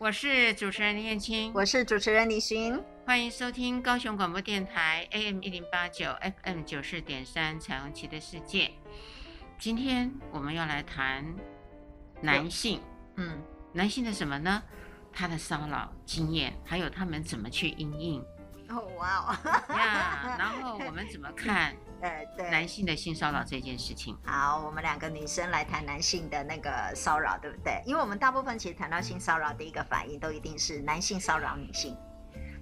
[0.00, 6.06] 我是主持人林燕青，我是主持人李寻，欢迎收听高雄广播电台 AM 一零八九
[6.44, 8.70] FM 九四点三彩虹旗的世界。
[9.58, 11.24] 今天我们要来谈
[12.22, 12.80] 男性，
[13.16, 13.42] 嗯，
[13.72, 14.62] 男性的什么呢？
[15.12, 18.24] 他的骚扰经验，还有他们怎么去应应。
[18.74, 19.36] 哦，哇哦，
[19.74, 21.74] 呀，然后我们怎么看？
[22.00, 24.16] 呃，对，男性的性骚扰这件事情。
[24.24, 27.82] 好，我们两个女生来谈男性的那个骚扰，对不对？
[27.84, 31.96] 因为我们大部分其实谈到性骚扰，第一个反应都一定是男性骚扰女性，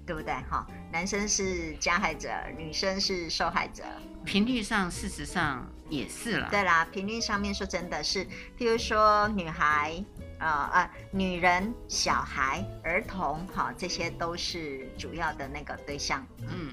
[0.07, 0.33] 对不对？
[0.49, 3.85] 哈，男生是加害者，女生是受害者。
[4.25, 6.49] 频率上，事实上也是了。
[6.51, 8.25] 对啦，频率上面说真的是，
[8.57, 10.03] 譬如说女孩，
[10.39, 16.27] 呃呃，女人、小孩、儿童，哈，这些都是主要的那个对象。
[16.41, 16.73] 嗯。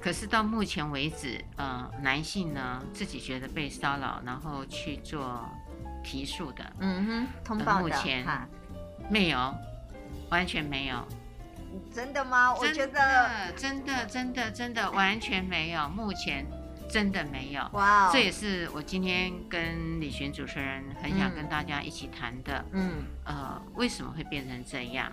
[0.00, 5.44] 可是到目前为止，呃，男性呢自己觉得被骚扰，然后去做
[6.04, 8.48] 提诉的，嗯哼，通报的，呃、目前
[9.10, 9.54] 没有，
[10.30, 11.04] 完全没有。
[11.92, 12.54] 真的吗？
[12.54, 15.88] 我觉得真的，真的，真的，完全没有。
[15.88, 16.46] 目前
[16.88, 17.62] 真的没有。
[17.72, 22.64] 哇哦，这也是我今天跟李寻主持人很想跟大家一起谈的。
[22.72, 25.12] 嗯，呃，为什么会变成这样？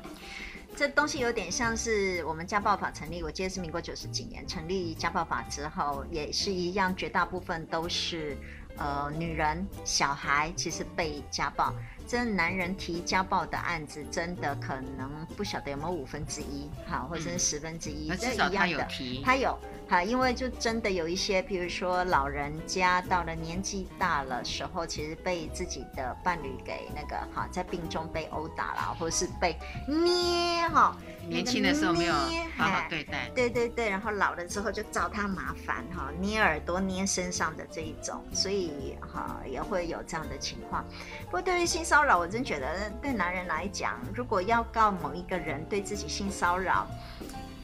[0.76, 8.38] 这东西有点像是我们家暴法成立，我记得是民国九十几年成立家暴法之后，也是一样，绝大部分都是
[8.78, 11.74] 呃女人、小孩其实被家暴。
[12.08, 18.58] 真男人提家暴的案子，真的可能不晓得有没有五分之一，好，或者是十分之一，这、嗯、一样的。
[18.58, 29.56] 他有提，他有，好，因为就真的有一些，比如说老人家到了年纪大了时候，其实被自己的伴侣给那个哈，在病中被殴打了，或者是被
[29.88, 30.98] 捏哈。
[31.28, 32.14] 年轻的时候没有
[32.56, 40.84] 好好对待，对对对，然后老了之后就找他麻烦哈，捏耳朵、捏身上的这一种，所以哈也会有这样的情况。
[41.26, 46.88] 不过对于性骚扰，我真觉得对男人来讲，如果要告某一个人对自己性骚扰，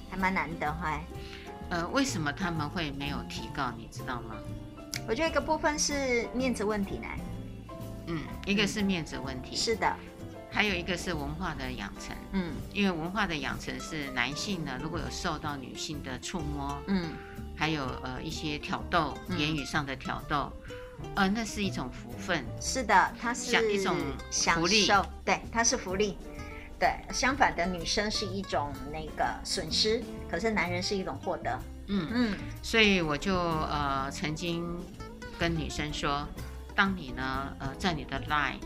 [0.10, 1.00] 还蛮难的哈。
[1.72, 3.72] 呃，为什么他们会没有提告？
[3.78, 4.36] 你知道吗？
[5.08, 7.08] 我觉得一个部分是面子问题呢。
[8.08, 9.56] 嗯，一个是面子问题。
[9.56, 9.96] 嗯，是的。
[10.52, 17.14] 还有一个是文化的养成，嗯，因为文化的养成是男性呢，如果有受到女性的触摸，嗯，
[17.56, 20.52] 还有呃一些挑逗，嗯、言语上的挑逗，
[21.16, 22.44] 呃，那是一种福分。
[22.60, 23.96] 是的，它是一种
[24.30, 24.86] 福利，
[25.24, 26.18] 对，它是福利。
[26.82, 31.60] 对，相反的，女生是一种那个损失，可是男人是一种获得。
[31.86, 34.66] 嗯嗯，所以我就呃曾经
[35.38, 36.28] 跟女生说，
[36.76, 38.60] 当你呢呃在你的 line。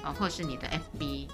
[0.00, 1.28] 啊，或是你的 FB，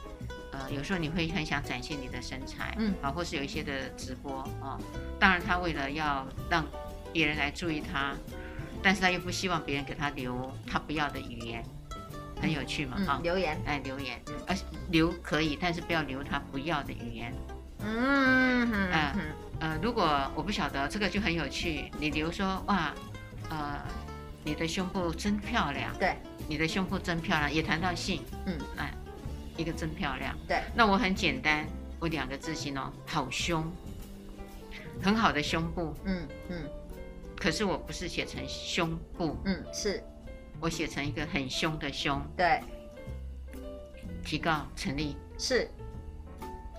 [0.50, 4.80] 呃，有时候你会很想展现你的身材，嗯，啊，或是有一些的直播，啊，
[5.20, 6.64] 当然他为了要让
[7.12, 8.14] 别人来注意他，
[8.82, 11.62] 但是他又不希望别人给他留他不要的语言，
[12.40, 14.56] 很有趣嘛，啊、嗯，留言，哎，留言，呃，
[14.90, 17.34] 留可以，但是不要留他不要的语言，
[17.80, 19.16] 嗯嗯呃，
[19.60, 22.92] 呃，如果我不晓得这个就很有趣，你留说哇，
[23.50, 23.80] 呃。
[24.46, 28.92] 你的胸部真漂亮，对，你的胸部真漂亮，也谈到性，嗯，哎，
[29.56, 31.66] 一个真漂亮，对，那我很简单，
[31.98, 33.64] 我两个字形容，好胸，
[35.00, 36.56] 很好的胸部，嗯嗯，
[37.40, 40.04] 可是我不是写成胸部，嗯，是，
[40.64, 42.58] 我写成一个很凶的凶，对，
[44.24, 45.68] 提告成立，是，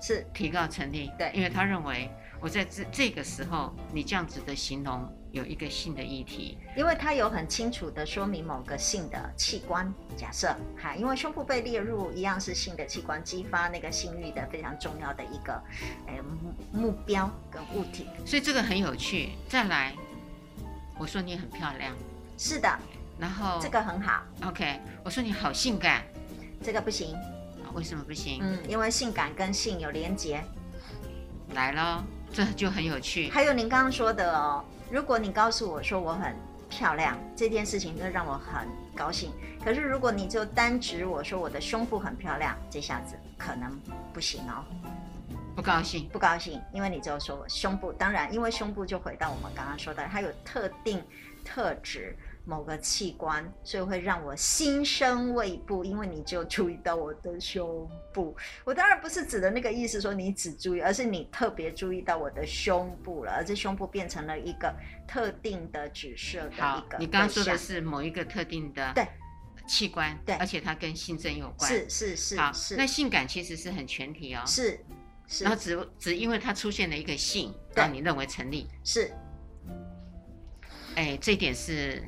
[0.01, 0.25] 是。
[0.33, 2.09] 提告成立，对，因为他认为
[2.41, 5.07] 我在这这个时候，你这样子的形容。
[5.31, 9.93] 有一个性的议题，因为他有很清楚的说明某个性的器官。
[10.15, 10.55] 假设。
[10.81, 15.61] 哈，因为胸部被列入一样是性的器官，激发那个性欲的非常重要的一个
[16.07, 19.31] 诶目目标跟物体，所以这个很有趣。
[19.49, 19.93] 再来，
[20.97, 21.93] 我说你很漂亮，
[22.37, 22.79] 是的，
[23.17, 26.03] 然后这个很好，OK，我说你好性感，
[26.61, 27.15] 这个不行，
[27.73, 28.39] 为什么不行？
[28.41, 30.43] 嗯，因为性感跟性有连结，
[31.53, 32.03] 来了，
[32.33, 33.29] 这就很有趣。
[33.29, 34.63] 还有您刚刚说的哦。
[34.91, 36.35] 如果你告诉我说我很
[36.69, 39.31] 漂亮，这件事情就让我很高兴。
[39.63, 43.79] 可是如果你就单指我说我的胸部很漂亮，这下子可能
[44.13, 44.63] 不行哦。
[45.55, 51.01] 不高兴，不高兴，因为你就说我胸部，当然，因为胸部就回到我们刚刚说的，它有特定
[51.45, 52.15] 特质。
[52.47, 58.37] 某个器官，所以会让我心生畏怖，因为你就注意到我的胸部。
[58.63, 64.71] 我当然不是指的那个意思，说你只注意，而是你特别注意到我的胸部了，而这胸部变成了一个
[65.07, 66.97] 特定的指涉的一个。
[66.99, 69.07] 你刚刚说的是某一个特定的对
[69.67, 71.71] 器官，对，而且它跟性征有关。
[71.71, 74.43] 是是是，好，是那性感其实是很全体哦。
[74.45, 74.79] 是
[75.27, 78.67] 是，然后只只因为它出现了一个性，让你认为成立。
[78.83, 79.11] 是，
[80.93, 82.03] 哎，这点是。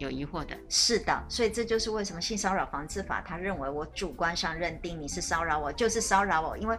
[0.00, 0.58] 有疑惑的。
[0.68, 6.76] 是的，所以这就是为什么性骚扰防治法，他认为我主观上认定你是骚扰我，就是骚扰我，因为。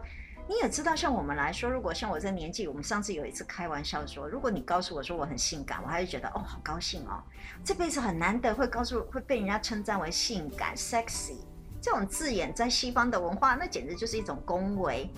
[0.49, 7.23] 你也知道，像我们来说，如果像我这年纪，我们上次有一次开玩笑说，如果你告诉我说我很性感，我还是觉得哦，好高兴哦，
[7.63, 11.37] 这辈子很难得会告诉会被人家称赞为性感 sexy
[11.81, 15.09] 这种字眼，在西方的文化那简直就是一种恭维。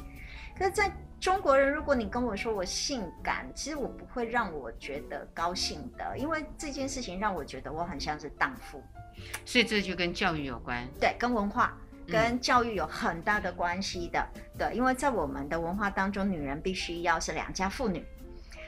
[0.56, 0.92] 可是在
[1.24, 8.84] 中国人，如果你跟我说我性感，其实我不会让我觉得高兴的，因为这件事情让我觉得我很像是荡妇。
[9.46, 11.78] 所以这就跟教育有关，对，跟文化。
[12.06, 14.28] 跟教育有很大的关系的，
[14.60, 18.06] 对，因为在我们的文化当中，女人必须要是良家妇女，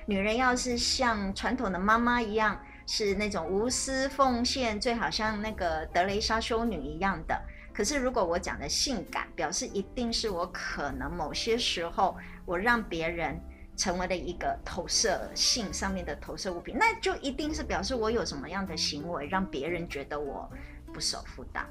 [0.06, 7.38] 女人要是像传统的妈妈一样，是那种无私奉献，最好像那个德蕾莎修女一样的。
[7.74, 13.40] 可是如果我讲的性感，表示一定是我可能某些时候我让别人
[13.76, 20.50] 成为了一个投射性上面的投射物品，那就一定是表示我有什么样的行为让别人觉得我
[20.94, 21.62] 不守妇道。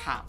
[0.00, 0.24] 好。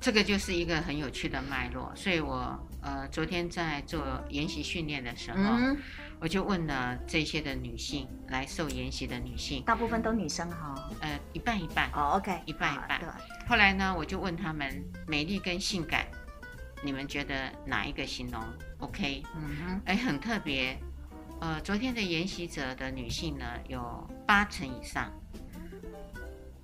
[0.00, 5.76] 这个就是一个很有趣的脉络，所以我呃昨天在做研习训练的时候，嗯、
[6.20, 13.00] 我就问了这些的女性来受研习的女性，大部分都女生哈、哦，呃一半一半哦，OK，一半一半。
[13.00, 13.08] 对。
[13.48, 16.06] 后来呢，我就问他们美丽跟性感，
[16.82, 18.42] 你们觉得哪一个形容
[18.78, 19.22] OK？
[19.34, 20.78] 嗯哼，哎，很特别，
[21.40, 25.12] 呃，昨天的研习者的女性呢有八成以上，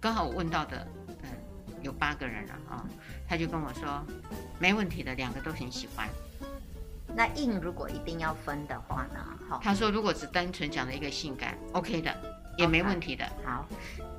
[0.00, 1.28] 刚好我问到的，嗯、呃，
[1.82, 2.84] 有八个人了啊。
[3.26, 4.04] 他就跟我说，
[4.58, 6.08] 没问题的，两个都很喜欢。
[7.16, 9.18] 那硬如果一定要分的话呢？
[9.48, 12.14] 好，他说如果只单纯讲了一个性感，OK 的，
[12.58, 13.24] 也没问题的。
[13.24, 13.46] Okay.
[13.46, 13.68] 好，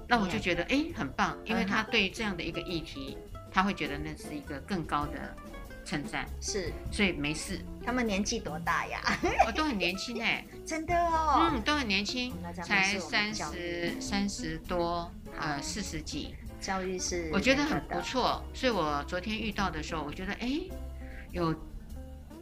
[0.07, 3.17] 那我就觉得哎，很棒，因为他对于这样的一个议题，
[3.51, 5.35] 他会觉得那是一个更高的
[5.85, 6.25] 称赞。
[6.41, 7.59] 是，所以没事。
[7.85, 8.99] 他们年纪多大呀？
[9.47, 12.33] 哦，都很年轻哎， 真的哦，嗯，都很年轻，
[12.63, 15.09] 才三十三十多，
[15.39, 16.35] 呃，四十几。
[16.59, 20.59] 教育是，我觉得很不错，所以我昨天遇到的时候，我觉得哎，
[21.31, 21.53] 有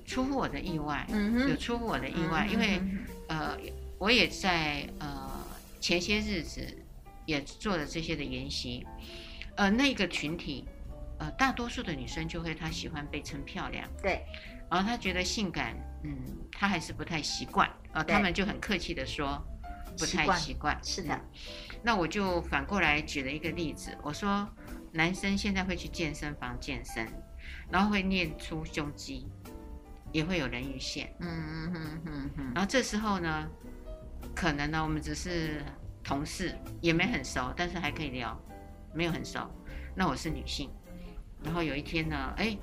[0.05, 2.81] 出乎我的意外，嗯哼，有出乎我的意外，嗯、因为
[3.27, 3.57] 呃，
[3.97, 5.29] 我也在呃
[5.81, 6.65] 前些日子
[7.25, 8.85] 也做了这些的研习，
[9.55, 10.63] 呃，那个群体，
[11.23, 14.25] 呃，大多数的女生就会她喜欢被称漂亮，对，
[14.69, 15.73] 然后她觉得性感，
[16.03, 16.13] 嗯，
[16.51, 19.41] 她还是不太习惯，呃，她们就很客气的说
[19.97, 21.17] 不太习惯，是的。
[21.81, 24.45] 那我就反过来举了一个例子，我说
[24.91, 27.07] 男生现在会去健身房健身，
[27.71, 29.25] 然后会练出胸肌，
[30.11, 33.49] 也会有人鱼线，嗯嗯嗯嗯嗯，然后这时候呢，
[34.35, 35.63] 可能呢我们只是
[36.03, 38.37] 同事，也没很熟，但是还可以聊，
[38.93, 39.49] 没有很熟。
[39.95, 40.71] 那我是女性，
[41.43, 42.57] 然后有一天呢，哎，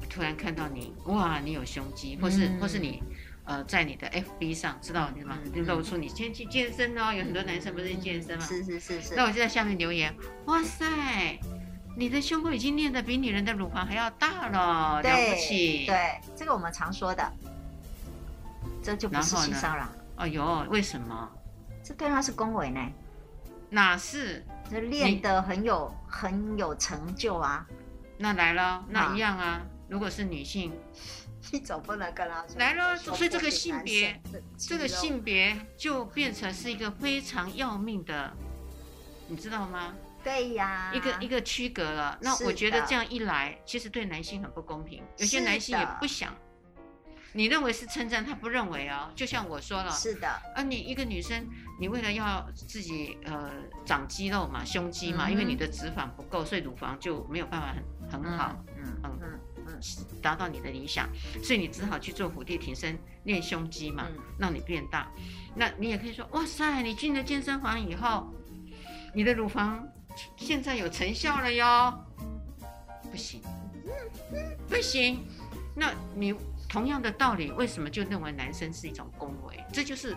[0.00, 3.02] 我突然看到你，哇，你有胸肌，或是或是你。
[3.44, 5.36] 呃，在你的 FB 上知道吗？
[5.52, 7.12] 就露出你先去健身哦。
[7.12, 8.44] 有很多男生不是去健身吗？
[8.46, 9.16] 是是是是。
[9.16, 10.14] 那我就在下面留言，
[10.44, 10.86] 哇塞，
[11.96, 15.86] 你的胸部已经练得比女人的乳房还要大了，了不起。
[15.86, 17.32] 对，这个我们常说的，
[18.80, 19.88] 这就不是性骚扰。
[20.14, 21.28] 哎呦，为什么？
[21.82, 22.80] 这对他是恭维呢？
[23.70, 24.44] 哪是？
[24.70, 27.66] 这练得很有很有成就啊。
[28.22, 29.60] 那来了，那一样啊。
[29.88, 30.72] 如果是女性。
[31.50, 34.22] 你总不能跟他说来了，所以这个性别，
[34.56, 38.32] 这个性别就变成是一个非常要命的，
[39.26, 39.92] 你知道吗？
[40.22, 42.16] 对呀，一个一个区隔了。
[42.22, 45.02] 那我觉得这样一来，其实对男性很不公平。
[45.18, 46.32] 有些男性也不想，
[47.32, 49.10] 你认为是称赞，他不认为哦。
[49.16, 50.28] 就像我说了，是的。
[50.54, 51.44] 啊，你一个女生，
[51.80, 53.50] 你为了要自己呃
[53.84, 57.82] 长肌肉嘛，胸肌嘛，因为你的脂肪不够，所以乳房就没有办法很
[58.18, 59.40] 很好，嗯嗯嗯。
[60.20, 61.08] 达到你的理想，
[61.42, 65.10] 所以你只好去做伏地挺身练胸肌嘛，嗯、让你变大。
[65.56, 68.32] 那你也可以说，哇塞，你进了健身房以后，
[69.14, 69.84] 你的乳房
[70.36, 71.92] 现在有成效了哟。
[73.10, 73.40] 不行，
[74.68, 75.24] 不行。
[75.74, 76.34] 那你
[76.68, 79.58] 同样的道理，为什么就认为男生是一种恭维？
[79.72, 80.16] 这就是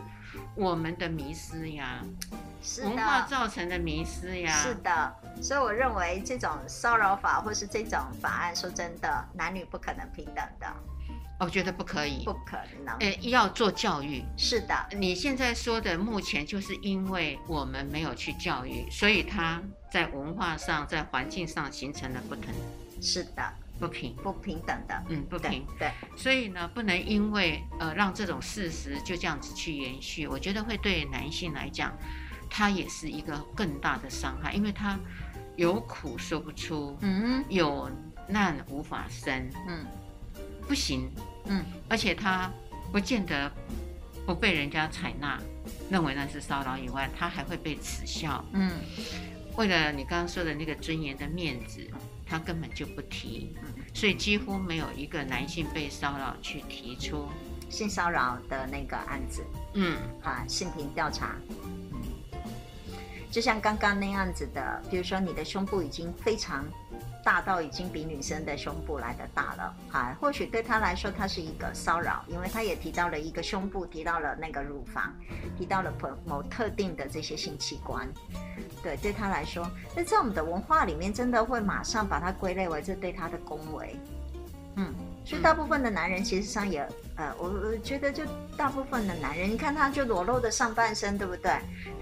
[0.55, 2.01] 我们的迷失呀。
[2.61, 10.67] 是文化造成的迷失呀，是的，所以我认为这种骚扰法或是这种法案，说真的，男女不可能平等的。
[11.37, 12.97] 我觉得不可以，不可能。
[12.99, 14.23] 呃，要做教育。
[14.37, 19.61] 是的，你现在说的目前就是因为我们没有去教育，所以它
[19.91, 22.45] 在文化上、在环境上形成了不同。
[23.01, 25.65] 是的，不平，不平等的，嗯，不平。
[25.79, 31.91] 对，对，所以呢，不能因为呃让这种事实就这样子去延续，我觉得会对男性来讲。
[32.47, 34.97] 他也是一个更大的伤害，因为他
[35.57, 37.89] 有苦说不出，嗯，有
[38.29, 39.85] 难无法伸，嗯，
[40.65, 41.11] 不行，
[41.45, 42.49] 嗯，而且他
[42.93, 43.51] 不见得
[44.27, 45.41] 不被人家采纳，
[45.89, 48.71] 认为那是骚扰以外，他还会被耻笑，嗯，
[49.57, 51.85] 为了你刚刚说的那个尊严的面子，
[52.25, 53.53] 他根本就不提，
[53.95, 57.27] 所以几乎没有一个男性被骚扰去提出
[57.69, 59.41] 性骚扰的那个案子。
[59.73, 62.01] 嗯，啊，性平调查，嗯，
[63.31, 66.65] 就像刚刚那样子的，比如说你的胸部已经非常。
[67.25, 75.11] 大到已经比女生的胸部来的大了，啊，或许对他来说，他是一个骚扰，因为他也提到了一个胸部，提到了那个乳房，
[75.57, 78.07] 提到了某某特定的这些性器官，
[78.83, 83.99] 对，对他来说，那在我们的文化里面，真的会马上把它归类为这对他的恭维，
[84.75, 84.93] 嗯。
[85.25, 88.23] 所以大部分的男人其实上也，呃，我我觉得就
[88.55, 91.51] 大部分的男人，你看他就裸露的上半身，对不对？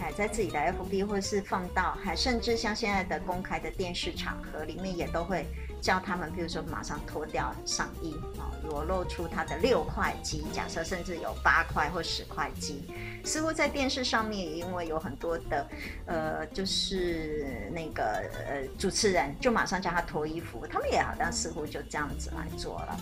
[0.01, 5.45] 哎，在自己的 FB 或是放到，还甚至像现在的公开的电视场合里面，也都会
[5.83, 12.89] 叫他们，比如说马上脱掉上衣啊，裸露出他的六块肌，假设甚至有八块或十块肌。
[13.25, 15.67] 似乎在电视上面，因为有很多的，
[16.05, 22.97] 呃，就是那个呃主持人就马上叫他脱衣服，他们也好像似乎就这样子来做了。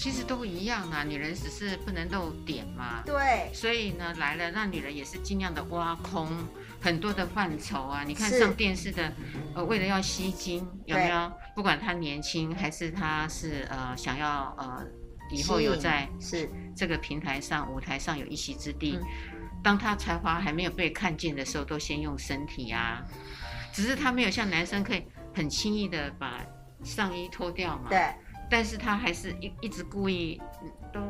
[0.00, 3.02] 其实都一样啊，女人只是不能露点嘛。
[3.04, 3.52] 对。
[3.52, 6.26] 所以呢，来了，那女人也是尽量的挖空
[6.80, 8.02] 很多的范畴啊。
[8.02, 9.12] 你看上电视的，
[9.54, 11.30] 呃，为了要吸睛，有没有？
[11.54, 14.82] 不管她年轻还是她是呃想要呃
[15.30, 18.98] 以后有在是这个平台上舞台上有一席之地。
[19.02, 19.06] 嗯
[19.62, 23.04] 当她才华还没有被看见的时候，都先用身体啊，
[23.74, 25.04] 只是她没有像男生可以
[25.34, 26.40] 很轻易的把
[26.82, 27.90] 上衣脱掉嘛。
[27.90, 28.10] 对。
[28.50, 30.40] 但是他还是一一直故意
[30.92, 31.00] 都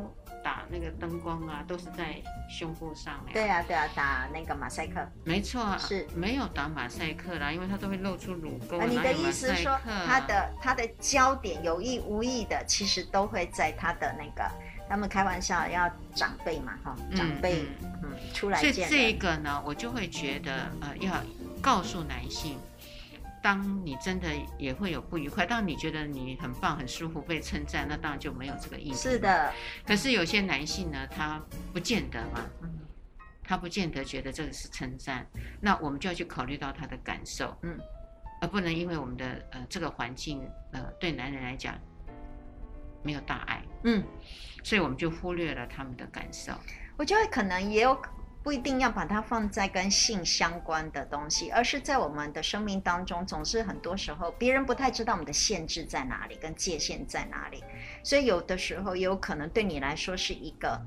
[0.45, 3.31] 打那个灯光啊，都是在胸部上呀。
[3.33, 5.01] 对啊，对啊，打那个马赛克。
[5.25, 8.79] 没错啊，是没有打马赛克啦，因为他都会露出乳沟。
[8.79, 14.51] 啊，你的意思说，他的他的焦点有意无意的，其实都会在他的那个。
[14.89, 18.89] 他们开玩笑要长辈嘛，哈，长辈，嗯，嗯，出来见。
[18.89, 21.15] 所以这个呢，我就会觉得，呃，要
[21.63, 22.59] 告诉男性，
[23.43, 24.29] 当你真的
[24.59, 29.11] 也会有不愉快，当你觉得你很棒、很舒服、被称赞，那当然就没有这个意思。
[29.11, 29.53] 是的。
[29.87, 31.43] 可是有些男性呢，他
[31.73, 32.45] 不见得嘛，
[33.43, 35.27] 他不见得觉得这个是称赞，
[35.61, 37.79] 那我们就要去考虑到他的感受，嗯，
[38.41, 41.79] 而不能因为我们的呃这个环境，呃，对男人来讲
[43.03, 44.05] 没有大爱，嗯。
[44.63, 46.53] 所以我们就忽略了他们的感受。
[46.99, 47.99] 我觉得可能也有
[48.43, 57.63] 不一定要把它放在跟性相关的东西，而是在我们的生命当中，总是很多时候别人不太知道我们的限制在哪里，跟界限在哪里。
[58.03, 60.81] 所以有的时候也有可能对你来说是一个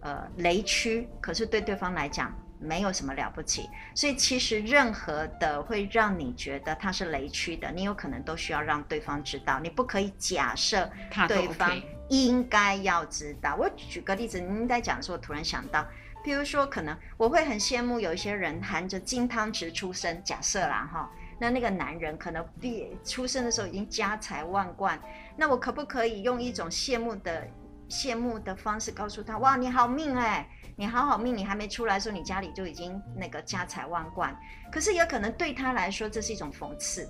[0.00, 3.68] 呃雷区，可是对对方来讲没有什么了不起。
[3.94, 9.58] 所以其实任何的会让你觉得它是雷区的，你有可能都需要让对方知道。
[9.58, 10.88] 你不可以假设
[11.26, 11.76] 对方。
[12.10, 13.54] 应该要知道。
[13.54, 15.86] 我举个例子，您在讲的时候，我突然想到，
[16.22, 25.00] 比如说，可能我会很羡慕有一些人含着金汤匙出生，假设啦哈，那那个男人可能毕出生的时候已经家财万贯，
[25.36, 27.46] 那我可不可以用一种羡慕的
[27.88, 30.46] 羡慕的方式告诉他，哇，你好命哎，
[30.76, 34.38] 你好好命，你还没出来的时候，你家里就已经那个家财万贯。
[34.70, 37.08] 可是也可能对他来说，这是一种讽刺，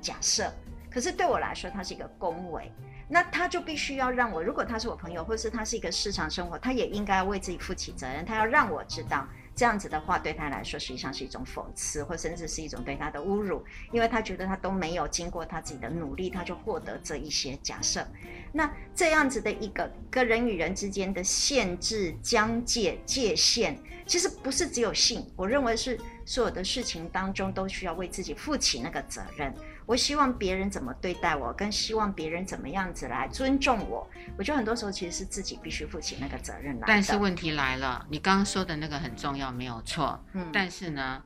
[0.00, 0.50] 假设，
[0.90, 2.72] 可是对我来说，它是一个恭维。
[3.08, 8.24] 那他就必须要让我，如果他是我朋友，或是他是一个日常生活，他也应该为自己负起责任。
[8.24, 18.06] 他要让我知道，这样子的话对他来说实际上是一种讽刺，或甚至是一种对他的侮辱，因为他觉得他都没有经过他自己的努力，他就获得这一些假设。
[18.52, 29.54] 那这样子的一个跟人与人之间的限制、疆界、界限，其实不是只有性，我认为是所有的事情当中都需要为自己负起那个责任。
[29.88, 34.06] 我希望别人怎么对待我，跟希望别人怎么样子来尊重我。
[34.36, 36.84] 我觉得很多时候其实是自己必须负起那个责任来。
[36.86, 40.22] 但是问题来了，你刚刚说的那个很重要，没有错。
[40.34, 40.46] 嗯。
[40.52, 41.22] 但是呢，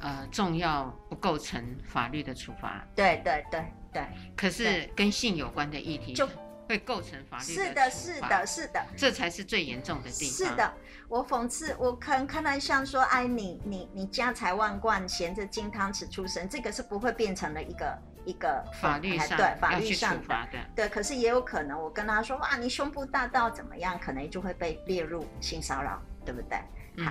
[0.00, 2.86] 呃，重要不构成法律的处罚。
[2.94, 4.06] 对对对对。
[4.36, 6.24] 可是跟性有关的议题就
[6.68, 7.44] 会构成法律。
[7.44, 8.86] 是的，是的，是的。
[8.96, 10.48] 这才是最严重的地方。
[10.48, 10.72] 是的。
[11.08, 20.88] 我讽刺，我看看来像说，哎，你你你家财万贯，衔着金汤匙出生，这个是不会变成了一个一个法律上对法律上的，的对。
[20.88, 26.58] 可是也有可能，我跟他说，哇，你胸部大到怎么样，可能就会被列入性骚扰，对不对？
[26.96, 27.06] 嗯。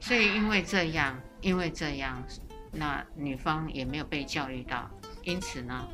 [0.00, 2.22] 所以因为这样，因为这样，
[2.72, 4.90] 那女方也没有被教育到，
[5.22, 5.88] 因此呢，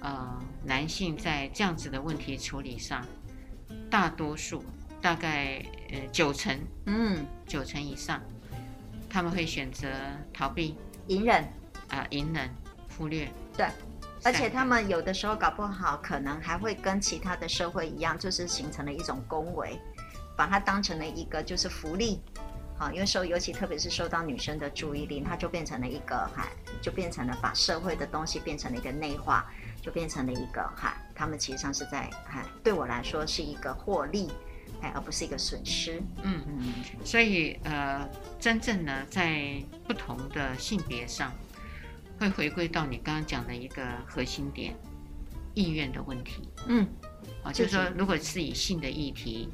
[0.00, 3.06] 呃，男性在这样子的问题处理上，
[3.90, 4.64] 大多数。
[5.00, 8.20] 大概呃九成，嗯，九成以上，
[9.08, 9.88] 他们会选择
[10.34, 10.76] 逃避、
[11.06, 11.44] 隐忍
[11.88, 12.50] 啊，隐忍、
[12.96, 13.30] 忽略。
[13.56, 13.64] 对，
[14.24, 19.78] 而且他们有的时候搞不好，可能还会跟其他的社会一样，就是形成了一种恭维，
[20.36, 22.20] 把它当成了一个就是福利
[22.76, 26.48] 好，因为受尤其特别是受到女生的注意力，它就变成了一个哈，
[26.82, 29.48] 就变成了把社会的东西变成了一个内化，
[29.82, 34.30] 就变成了一个哈，他们其实上是在哈，对我来说是一个获利，
[34.82, 36.02] 哎，而不是一个损失。
[36.22, 36.72] 嗯嗯，
[37.04, 38.08] 所以呃，
[38.38, 41.32] 真正呢，在不同的性别上，
[42.18, 44.74] 会回归到你刚刚讲的一个核心点，
[45.54, 46.48] 意愿的问题。
[46.66, 46.86] 嗯，
[47.42, 49.48] 啊，就是说，如果是以性的议题。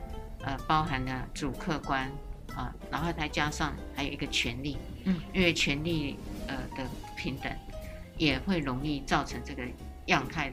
[0.46, 2.12] 呃，包含了主客观
[2.54, 7.50] 啊，然后再加上还有一个权利，嗯，因为权利呃的平等，
[8.18, 9.62] 也会容易造成这个
[10.06, 10.52] 样态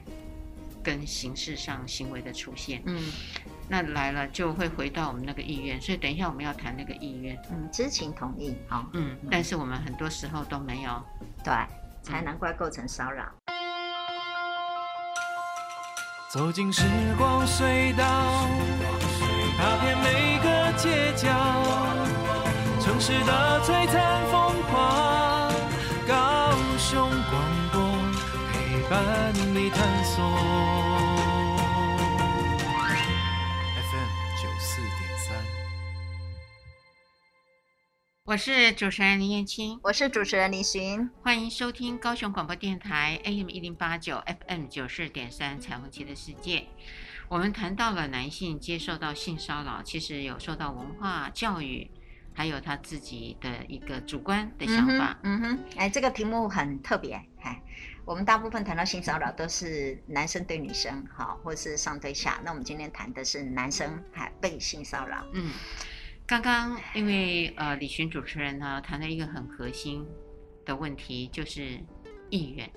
[0.82, 3.12] 跟形式上行为的出现，嗯，
[3.68, 11.02] 那来了就会回到我们那个意愿，所以等一下我们要谈那个意愿，嗯，知情同意，好，嗯，但是我们很多时候都没有，
[11.44, 11.52] 对，
[12.02, 13.24] 才难怪构成骚扰。
[16.30, 16.82] 走进时
[17.18, 18.48] 光隧道。
[19.58, 21.28] 踏遍每个街角，
[22.80, 24.26] 城市的璀璨
[28.92, 30.22] 伴你探索。
[33.88, 35.34] FM 九四点三，
[38.26, 46.66] 我是主持人林燕青，我是主持人李寻，欢迎收听高雄广播电台 AM 一零八九 FM 九四点三彩虹旗的世界。
[47.30, 51.90] 我们谈到了男性接受到性骚扰，其实有受到文化教育，
[52.34, 55.18] 还有他自己的一个主观的想法。
[55.22, 57.14] 嗯哼，哎，这个题目很特别。
[57.40, 57.60] 哎，
[58.04, 62.40] 我们大部分谈到性骚扰都是男生对女生，好，或是上对下。
[62.44, 65.24] 那我们今天谈的是男生还被性骚扰。
[65.32, 65.52] 嗯，
[66.26, 70.04] 刚刚因为呃李寻主持人呢谈了一个很核心
[70.64, 71.78] 的问题，就是
[72.28, 72.68] 意愿。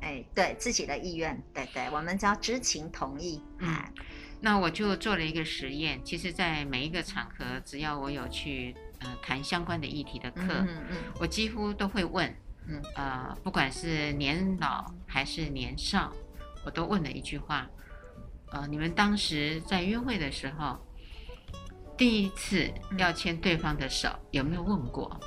[0.00, 3.40] 哎，对自己的意愿，对对，我们叫知情同意。
[3.58, 3.76] 嗯，
[4.40, 6.00] 那我就做了一个实验。
[6.02, 12.34] 其实，在每一个场合，只要我有去呃谈相关的议题的课，嗯嗯，嗯，我几乎都会问，
[12.68, 16.12] 嗯呃，不管是年老还是年少，
[16.64, 17.68] 我都问了一句话，
[18.52, 20.78] 呃，你们当时在约会的时候，
[21.96, 25.20] 第一次要牵对方的手，嗯，有没有问过？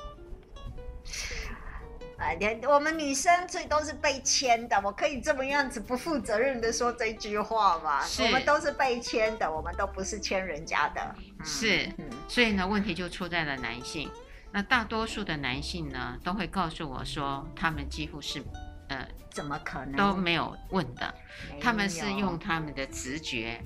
[2.17, 2.37] 哎，
[2.69, 7.99] 我们女生最都是被牵的，我可以这么样子不负责任的说这句话吗？
[8.19, 11.15] 我们都是被牵的，我们都不是牵人家的。
[11.43, 14.09] 是，嗯，所以呢，问题就出在了男性。
[14.55, 18.41] 那大多数的男性呢，都会告诉我说，他们几乎是，
[18.87, 21.13] 呃，怎么可能都没有问的？
[21.59, 23.61] 他们是用他们的直觉，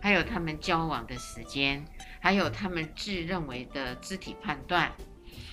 [0.00, 1.84] 还有他们交往的时间，
[2.20, 4.92] 还有他们自认为的肢体判断。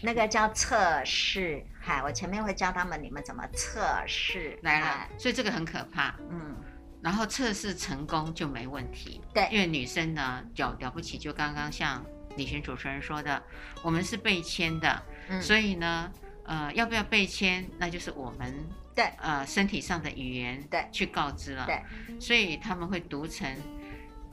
[0.03, 6.55] 那个叫测试，嗨，我前面会教他们你们怎么测试来了，所以这个很可怕，嗯，
[7.01, 12.05] 然后测试成功就没问题，对，因为女生呢，了了不起，就刚刚像
[12.37, 13.41] 李寻主持人说的，
[13.83, 16.11] 我们是被签的，嗯，所以呢，
[16.43, 18.53] 呃，要不要被签，那就是我们
[18.95, 21.81] 对，呃，身体上的语言对去告知了，对，
[22.19, 23.47] 所以他们会读成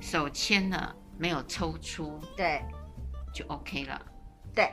[0.01, 2.63] 手牵了没有抽出，对，
[3.35, 4.01] 就 OK 了，
[4.55, 4.71] 对。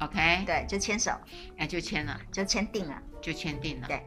[0.00, 1.10] OK，对，就牵手，
[1.56, 3.88] 哎，就签了，就签订了，就签订了。
[3.88, 4.00] 对，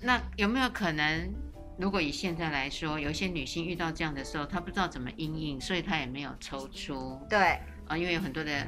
[0.00, 1.34] 那有没有可能，
[1.78, 7.20] 如果以现在来说，有一些女性遇到这样的时候，她不知道怎么应应，所以她也没有抽出。
[7.28, 8.66] 对，啊，因为有很多的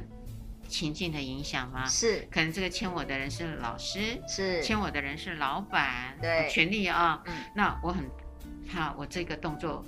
[0.67, 1.85] 情境的影响嘛。
[1.85, 7.21] 是，可能这个牵我的人是老师，是，牵我的人是老板，对，权力啊。
[7.25, 8.05] 嗯，那我很
[8.69, 9.85] 怕我这个动作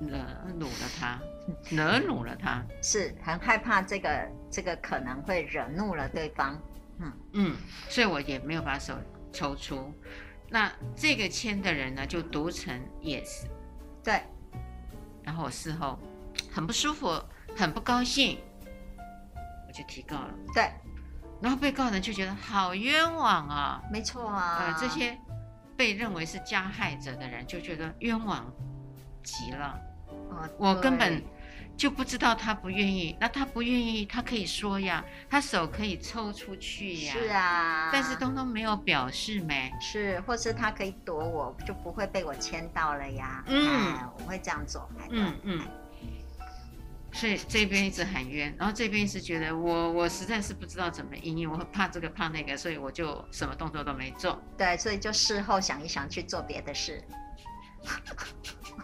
[0.00, 0.16] 惹
[0.58, 1.20] 怒了他。
[1.68, 6.58] 惹怒了他，是很害怕这个这个可能会惹怒了对方，
[7.00, 7.56] 嗯嗯，
[7.90, 8.94] 所以我也没有把手
[9.30, 9.92] 抽出。
[10.48, 13.46] 那这个签的人呢，就读成 yes，
[14.02, 14.22] 对。
[15.22, 15.98] 然后我事后
[16.52, 17.22] 很不舒服，
[17.56, 18.38] 很不高兴，
[19.66, 20.34] 我就提告了。
[20.54, 20.70] 对。
[21.40, 25.18] 然后被告人就觉得好冤枉啊，没错啊，呃，这些
[25.76, 28.50] 被认为是加害者的人就觉得冤枉
[29.22, 29.78] 极了。
[30.30, 31.22] 哦，我根本。
[31.76, 45.60] 就不知道他不愿意，那他不愿意，他可以说呀，他手可以抽出去呀，是啊，但是东东没有表示没，是，或是他可以躲我，就不会被我牵到了呀，嗯，我会这样做，嗯嗯，
[47.12, 57.02] 所以这边一直喊冤，然后这边一直觉得我我实在是不知道怎么应应，我怕这个怕那个，所以我就什么动作都没做，对，所以就事后想一想去做别的事。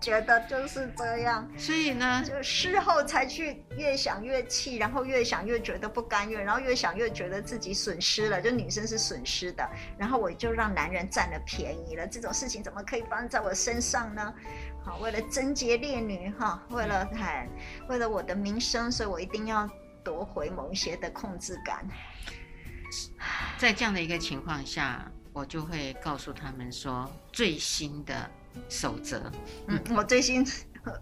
[0.00, 14.34] 觉得就是这样，所以呢，就事后才去越想越气，然后越想越觉得不甘愿，然后越想越觉得自己损失了，就女生是损失的，然后我就让男人占了便宜了，这种事情怎么可以发生在我身上呢？
[14.84, 17.48] 好，为了贞洁烈女哈，为了很
[17.88, 19.68] 为了我的名声，所以我一定要
[20.04, 21.84] 夺回某一些的控制感。
[23.58, 28.30] 在这样的一个情况下，我就会告诉他们说最新的
[28.68, 29.30] 守则。
[29.68, 30.46] 嗯，我最新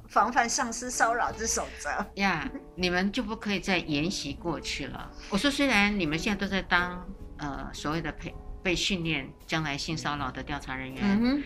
[0.08, 5.10] 防范上司骚扰之守则呀，yeah, 你们就不可以再沿袭过去了。
[5.30, 7.06] 我说，虽然你们现在都在当
[7.38, 11.42] 呃所谓的培被训练将来性骚扰的调查人员，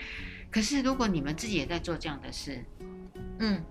[0.50, 2.64] 可是如果你们自己也在做这样的事，
[3.38, 3.64] 嗯。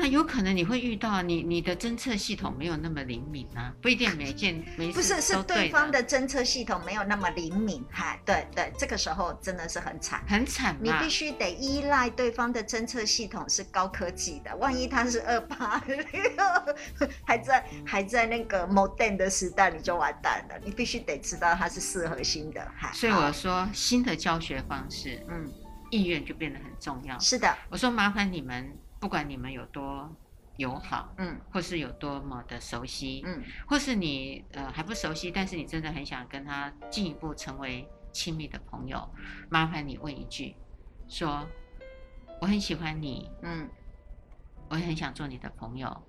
[0.00, 16.06] 那有可能你会遇到你你的侦测系统没有那么灵敏啊，不一定每件每不是是对方的侦测系统没有那么灵敏，哈，对对，这个时候真的是很惨，很惨，你必须得依赖对方的侦测系统是高科技的，万一他是二八六，
[17.24, 22.92] 还在还在那个 modern 的时代，你就完蛋了，你必须得知道它是四核心的，哈。
[22.92, 25.52] 所以我说新的教学方式，嗯，
[25.90, 27.18] 意愿就变得很重要。
[27.18, 28.72] 是的，我说麻烦你们。
[29.00, 30.10] 不管你们有多
[30.56, 39.08] 友好，嗯，或是有多么的熟悉，嗯，或是你呃还不熟悉，但是你真的很想跟他进一步成为亲密的朋友，
[39.48, 40.56] 麻烦你问一句，
[41.08, 41.46] 说
[42.40, 43.68] 我很喜欢你，嗯，
[44.68, 46.02] 我很想做你的朋友，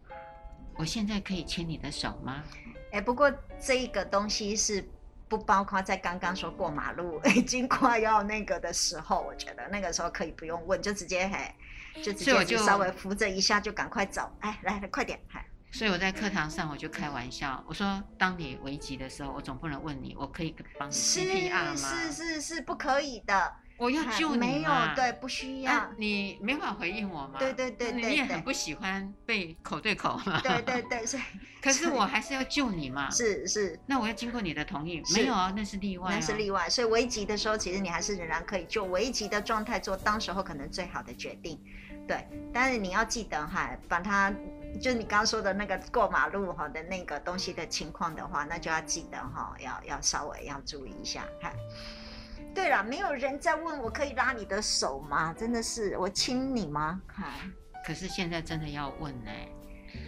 [0.75, 2.43] 我现在可以牵你的手吗？
[2.91, 4.84] 哎，不过这一个东西是
[5.28, 11.54] 不包括在刚刚说过马路已经快要那个的时候，我觉得那个时候可以不用问，就直接嘿。
[11.95, 14.32] 就直接就稍微扶着一下，就赶快走。
[14.39, 15.19] 哎，来来，快点！
[15.71, 21.75] 所以我在课堂上我就开玩笑，我说：当你危急的时候，我总不能问你，我可以帮你 CPR 吗？
[21.75, 23.54] 是是是是不可以的。
[23.80, 25.72] 我要救你没有，对，不需要。
[25.72, 27.39] 啊、你没法回应我吗？
[27.39, 30.42] 对对对，对，对，你也很不喜欢被口对口嘛。
[30.42, 31.18] 对对对，是。
[31.62, 33.10] 可是我还是要救你嘛。
[33.10, 33.80] 是是。
[33.86, 35.02] 那我要经过你的同意。
[35.13, 36.15] 没有啊，那是例外、啊。
[36.15, 36.70] 那是例外。
[36.70, 41.60] 所以危急的时候，其实你还是仍然可以就危急的状态做当时候可能最好的决定。
[42.08, 44.34] 对，但是你要记得哈，把它
[44.82, 51.52] 就你刚刚说的那个过马路哈的那个东西的情况的话，那就要记得哈，要要稍微要注意一下哈。
[52.60, 55.34] 对了，没有人在问我可以拉你的手吗？
[55.34, 57.02] 真的是我亲你吗？
[57.08, 57.24] 哈，
[57.86, 59.32] 可是现在真的要问呢、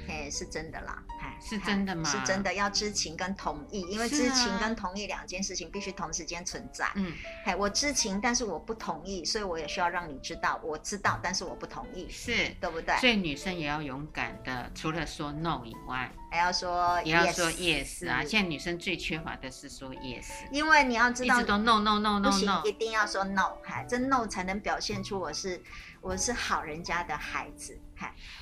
[0.07, 2.09] 哎，是真的啦，哎，是真的吗？
[2.09, 6.89] 是真的，要知情跟同意，因为知情跟同意两件事情必须同时间存在。
[6.95, 7.13] 嗯，
[7.45, 12.95] 哎，我知情，但是我不同意，所以我也需要让你知道，我知道，但是我不同意，是对不对？
[12.97, 18.23] 所以女生也要勇敢的，除了说 no 以外，还要说也要说 yes 啊。
[18.25, 25.61] 现在女生最缺乏的是说 yes，因为你要知道，一直都 no no no no no，一定要说 no，哎，这 no 才能表现出我是
[26.01, 27.79] 我是好人家的孩子。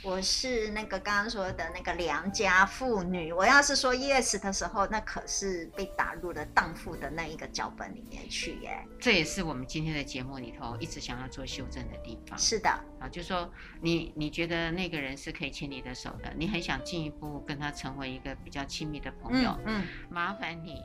[0.04, 8.86] 我是那个刚刚说的那个良家妇女，我要是说 yes 的时候，那可是被打入了荡妇的那一个脚本里面去耶。
[9.00, 12.38] 这也是我们今天的节目里头一直想要做修正的地方。
[12.38, 12.69] 是的，
[13.00, 20.82] 啊，就说你你觉得那个人是可以牵你的手的，你很想进一步跟他成为一个比较亲密的朋友，嗯，嗯麻烦你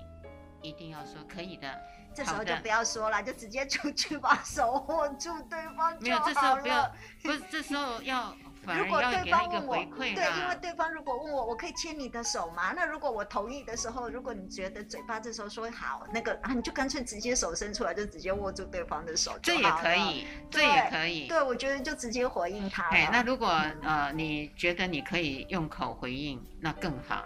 [0.63, 1.81] 一定要说可以的。
[2.15, 6.01] 这时候就不要说了，就直接出去把手握住对方就好了。
[6.01, 8.35] 没有，这时候不要，不是这时候要。
[8.73, 12.73] 如果对方问我，对，因为对方如果问我，我可以牵你的手吗？
[12.75, 21.27] 那如果我同意的时候，如果你觉得嘴巴这时候说好，那个啊，你就干脆直接手伸出来，就直接握住对方的手，这也可以，这也可以。
[21.27, 22.85] 对，我觉得就直接回应他。
[22.91, 23.49] 哎，那如果
[23.83, 27.25] 呃你觉得你可以用口回应，那更好，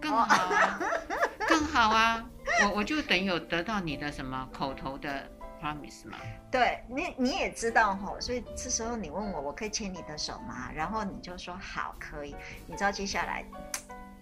[0.00, 0.80] 更好啊，
[1.48, 2.24] 更好啊！
[2.62, 5.28] 我我就等于有得到你的什么口头的。
[5.60, 6.18] Promise 吗？
[6.50, 10.70] 对你，你也知道吼，所以这时候你问我，我可以牵你的手吗？
[10.74, 12.34] 然后你就说好，可以。
[12.66, 13.44] 你知道接下来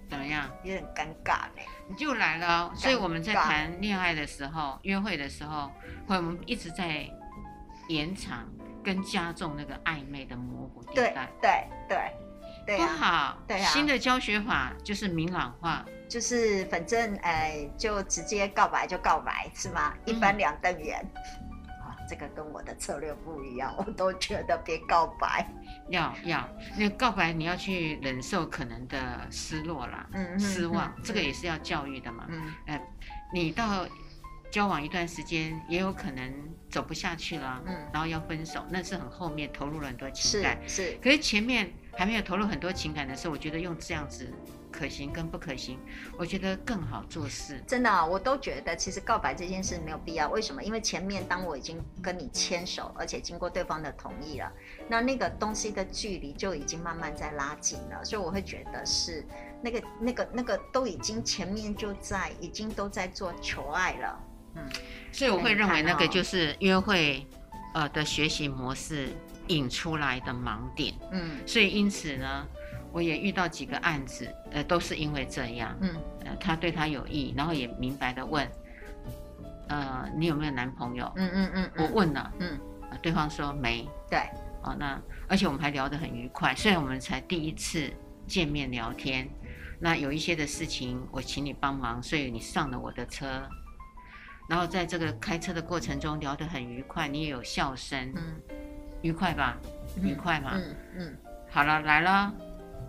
[0.08, 0.48] 怎么样？
[0.62, 1.62] 有点尴尬呢。
[1.88, 5.70] 你就来了，所以我们在谈恋爱的时候、约会的时候，
[6.06, 7.08] 会我们一直在
[7.88, 8.48] 延长
[8.82, 10.94] 跟加重那个暧昧的模糊地带。
[10.94, 11.88] 对对对。
[11.88, 12.23] 对
[12.64, 13.66] 啊、不好，对啊。
[13.66, 19.94] 新的教学法就是明朗化，就是反正哎，就直接告白就告白，是吗？
[20.06, 20.98] 一翻两瞪眼。
[21.82, 25.46] 啊、嗯，这个跟我的策略不一样，我都觉得别告白。
[25.90, 26.48] 要要，
[26.78, 32.24] 那告白你要去忍受可能的失落啦，嗯，失望，嗯、这个也是要教育的嘛。
[32.28, 32.82] 嗯，哎，
[33.34, 33.86] 你到
[34.50, 36.32] 交往一段时间，也有可能
[36.70, 40.98] 走不下去了，嗯，然后要分手，那是很后面投入了很多情感，是，是。
[41.02, 41.70] 可是前面。
[41.96, 44.32] 还没有投入很多情感的时候，我觉得用这样子
[44.70, 45.78] 可行跟不可行，
[46.18, 47.62] 我觉得更好做事。
[47.66, 50.28] 真的啊，我都觉得其实告白这件事没有必要。
[50.28, 50.62] 为什么？
[50.62, 54.52] 因为前面当我已经跟你牵手，而且经过对方的同意了，
[54.88, 58.04] 那那个东西的距离就已经慢慢在拉近了。
[58.04, 59.24] 所以我会觉得是
[59.62, 64.20] 那个那个那个都已经前面就在已经都在做求爱了。
[64.56, 64.68] 嗯，
[65.12, 67.24] 所以我会认为那个就是约会
[67.74, 69.10] 呃的学习模式。
[69.48, 72.46] 引出来的盲点，嗯，所以因此呢，
[72.92, 78.48] 我也遇到几个案子，呃，都是因为这样，嗯，呃，他对他有意，然后也明白的问，
[79.68, 81.10] 呃，你有没有男朋友？
[81.16, 82.58] 嗯嗯嗯，我问了，嗯，
[82.90, 84.18] 呃，对方说没，对，
[84.62, 87.92] 哦，那而且我们还聊得很愉快，虽然我们才第一次
[88.26, 89.28] 见面聊天，
[89.80, 93.46] 那有一些的事情我请你帮忙，所以你上了我的车，
[94.48, 98.40] 然后在这个开车的过程中聊得很愉快，你也有笑声，嗯，
[99.04, 99.58] 愉快吧？
[100.02, 100.52] 愉快嘛？
[100.54, 101.16] 嗯嗯，
[101.50, 102.32] 好了，来了，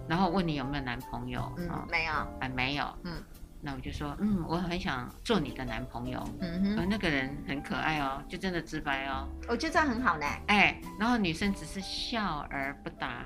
[0.08, 1.54] 然后问你有没有男朋友？
[1.58, 3.22] 嗯，哦没有，哎，没有，嗯，
[3.60, 13.26] 那我就说，嗯，我很想做你的男朋友，嗯哼，呃，那个人很可爱哦，就真的直白哦，我觉得这样很好呢，哎，然后女生只是笑而不答，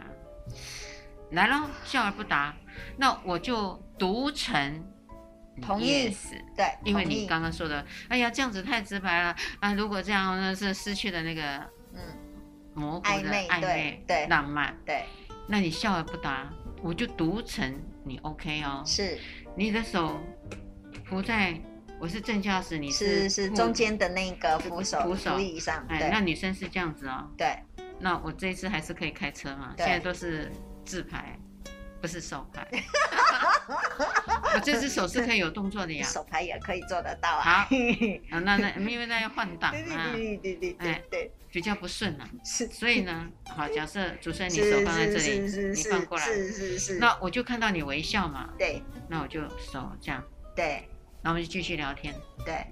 [1.33, 2.55] 来了，笑而不答，
[2.97, 4.83] 那我就读成
[5.61, 6.09] 同意。
[6.57, 9.35] 对，因为你刚刚说的，哎呀，这样子太直白了。
[9.59, 11.57] 啊，如果这样那是失去了那个
[11.93, 12.01] 嗯，
[12.73, 14.17] 模糊的暧昧暧昧对。
[14.17, 15.05] 对浪漫，对，
[15.47, 16.49] 那你笑而不答，
[16.81, 19.17] 我就读成你 OK 哦，是。
[19.55, 20.19] 你的手
[21.05, 21.59] 扶在，
[21.99, 25.33] 我是正驾驶，你是是副中间的那个扶手扶手。
[25.33, 27.57] 扶椅上，哎，那女生是这样子哦，对，
[27.99, 29.73] 那我这一次还是可以开车嘛？
[29.77, 30.51] 现在都是
[30.85, 31.37] 自排，
[32.01, 32.67] 不是手牌。
[34.55, 36.05] 我这只手是可以有动作的呀。
[36.05, 37.67] 手牌也可以做得到啊，好，啊，
[38.43, 41.03] 那那因为那要换挡对对啊，对对对对。
[41.09, 42.27] 对，比较不顺啊。
[42.43, 48.81] 是，所以呢，好，假设主持人你手放在这里，你放过来，是是是，那我就看到你微笑嘛，对。
[49.07, 50.23] 那我就手这样，
[50.55, 50.87] 对。
[51.21, 52.15] 然后我们就继续聊天。
[52.45, 52.65] 对，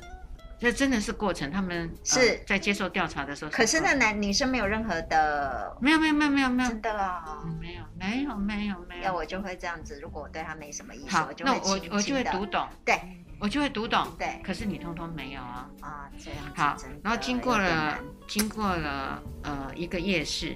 [0.60, 3.52] 这真的是过程，他们是呃在接受调查的时候。
[3.52, 7.40] 可是那男女生没有任何的，没有没有没有没有没有真的啊。
[7.44, 9.04] 嗯没有没有没有没有。
[9.04, 13.00] 要我就会这样子，如果我对他没什么意思，好我，就那会轻我我就会读懂，对
[13.40, 14.08] 我就会读懂。
[14.18, 15.70] 对可是你通通没有啊。
[15.82, 20.56] 啊，这样子好，然后经过了经过了呃一个夜市，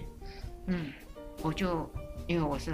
[0.68, 0.92] 嗯，
[1.42, 1.90] 我就
[2.28, 2.72] 因为我是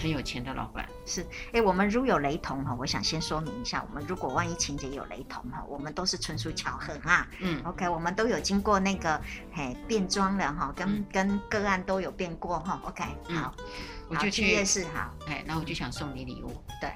[0.00, 7.26] 很有钱的老板，是，哎，我们如有雷同哈，我想先说明一下，我们如果万一情节有雷同哈，我们都是纯属巧合哈。
[7.40, 9.20] 嗯，OK，我们都有经过那个
[9.52, 12.80] 嘿变装了哈，跟、嗯跟个案都有变过哈。
[12.84, 13.54] OK，嗯好，好
[14.08, 16.92] 我就去去夜市好，哎，然后我就想送你礼物，对，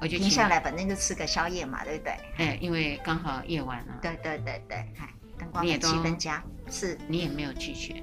[0.00, 2.12] 我就请停下来，反正就吃个宵夜嘛，对不对？
[2.38, 8.02] 哎，因为刚好夜晚了，对对对对，嗨，灯光也都气氛佳，是你也没有拒绝，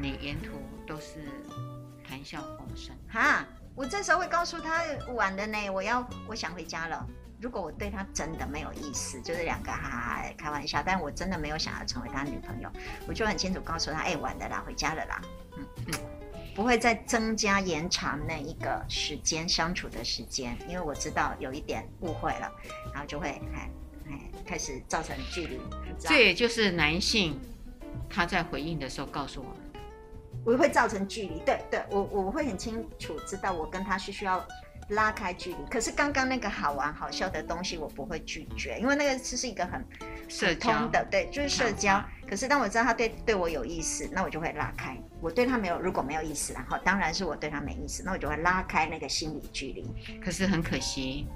[0.00, 0.52] 你沿途
[0.86, 1.28] 都是
[2.24, 2.96] 谈笑风声。
[3.08, 4.82] 哈，我这时候会告诉他
[5.12, 7.06] 晚的呢，我要我想回家了。
[7.38, 12.70] 如果我对他真的没有意思，就是两个哈哈开玩笑，但我真的没有想要成为他女朋友，
[13.06, 15.20] 我就很清楚告诉他，哎，晚的啦，回家了啦，
[15.58, 15.94] 嗯嗯，
[16.54, 22.50] 不会再增加延长那一个时间相处的时间，因为我知道有一点误会了，
[22.94, 23.70] 然后就会哎
[24.08, 25.60] 哎开始造成距离，
[25.98, 27.38] 这也就是男性
[28.08, 29.63] 他在回应的时候告诉我们。
[30.44, 34.44] 我会造成距离，对对，我我会很清楚知道我跟他是需要
[34.90, 35.56] 拉开距离。
[35.70, 39.84] 可是刚刚那个好玩好笑的东西，我不会拒绝，因为那个只是一个很
[40.28, 42.02] 社交通的，对，就是社交。
[42.28, 44.96] 可是当我知道他对对我有意思，那我就会拉开。
[45.20, 49.86] 我对他没有，如果没有意思，然后当然是我对他没意思，那我就会拉开那个心理距离。
[50.22, 51.26] 可是很可惜，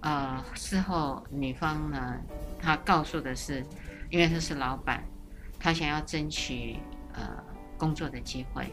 [0.00, 2.16] 呃，事后女方呢，
[2.60, 3.64] 她告诉的是，
[4.10, 5.04] 因为她是老板，
[5.60, 6.78] 她想要争取
[7.12, 7.44] 呃
[7.78, 8.72] 工作的机会，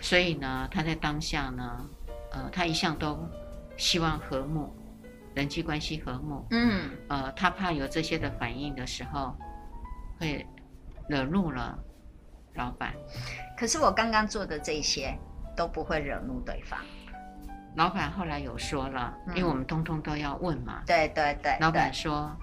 [0.00, 1.86] 所以呢，他在当下呢，
[2.32, 3.18] 呃，他一向都
[3.76, 4.72] 希望和睦，
[5.34, 9.34] 人际关系和睦，嗯，呃，他怕有这些的反应的时候，
[10.18, 10.44] 会
[11.08, 11.78] 惹怒了
[12.54, 12.92] 老板。
[13.56, 15.16] 可是我刚刚做的这些
[15.56, 16.78] 都不会惹怒对方。
[17.76, 20.82] 老板后来有说了，嗯因为我们通通都要问嘛。
[20.86, 22.36] 对对对，老板说，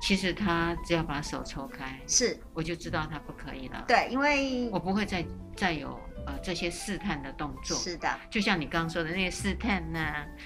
[0.00, 3.84] 其实他只要把手抽开，是，我就知道他不可以了。
[3.86, 5.24] 对，因为我不会再
[5.56, 7.76] 再有呃这些试探的动作。
[7.76, 9.98] 是的，就像你刚刚说的那些试探呢、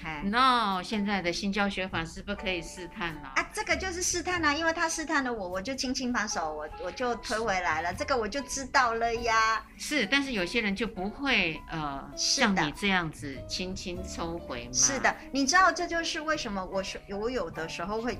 [0.03, 3.33] 哎 No，现在的新教学法是不可以试探了。
[3.35, 9.63] 啊，这个就是试探啊，因为他试探了我，我就轻轻把手我我就推回来了，这个我就知道了呀。
[9.77, 14.73] 是，但是有些人就不会呃像你这样子轻轻抽回嘛。
[14.73, 18.17] 是的，你知道这就是为什么我是我有的时候会，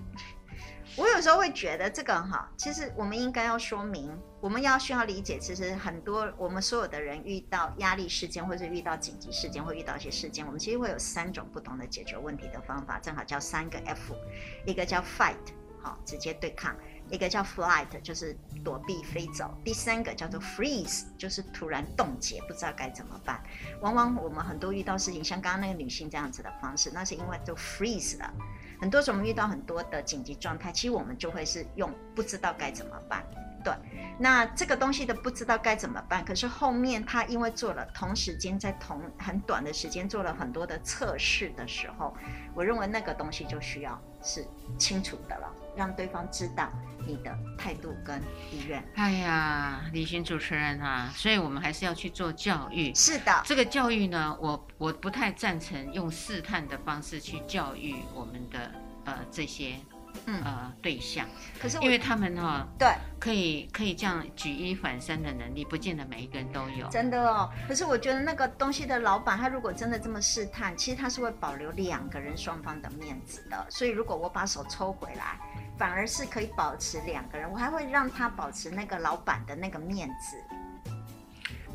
[0.96, 14.14] 我有时候会觉得这个哈，其实我们应该要说明，我们要需要理解，其实很多我们所有的人遇到压力事件，或者遇到紧急事件，或遇到一些事件，我们其实会有三种不同的解决问题的方法，正好叫三个 F，
[14.68, 15.36] 一个叫 fight，
[15.82, 16.76] 好，直接对抗。
[17.10, 23.44] 一个叫 flight，就是躲避飞走；第三个叫做 freeze，就是突然冻结，不知道该怎么办。
[23.82, 28.34] 往往我们很多遇到事情，像刚刚那个女性这样子的方式，那是因为就 freeze 了。
[28.84, 33.24] 很多时候我们遇到很多的紧急状态，其实我们就会是用不知道该怎么办。
[33.64, 33.74] 对，
[34.20, 42.14] 那这个东西的不知道该怎么办，可是后面他因为做了同时间在同很短的时间做了很多的测试的时候，
[42.54, 44.46] 我认为那个东西就需要是
[44.78, 46.72] 清楚的了，让对方知道
[47.06, 48.20] 你的态度跟
[48.52, 48.84] 意愿。
[48.96, 52.94] 哎呀，李寻主持人啊，所以我们还是要去做教育。
[52.94, 58.72] 是的，这个教育呢，我我不太赞成用试探的方式去教育我们的
[59.06, 59.76] 呃这些。
[60.28, 61.28] 嗯呃，对象，
[61.60, 62.88] 可是因为他们哈、哦，对，
[63.20, 66.88] 可以可以这样举一反三的能力，不见得每一个人都有。
[66.90, 73.66] 真的哦，可是我觉得那个东西的老板，他如果真的这么试探，其实他是会保留两个人双方的面子的。
[73.72, 75.40] 所以如果我把手抽回来，
[75.78, 80.38] 反而是可以保持两个人，我还会让他保持那个老板的那个面子。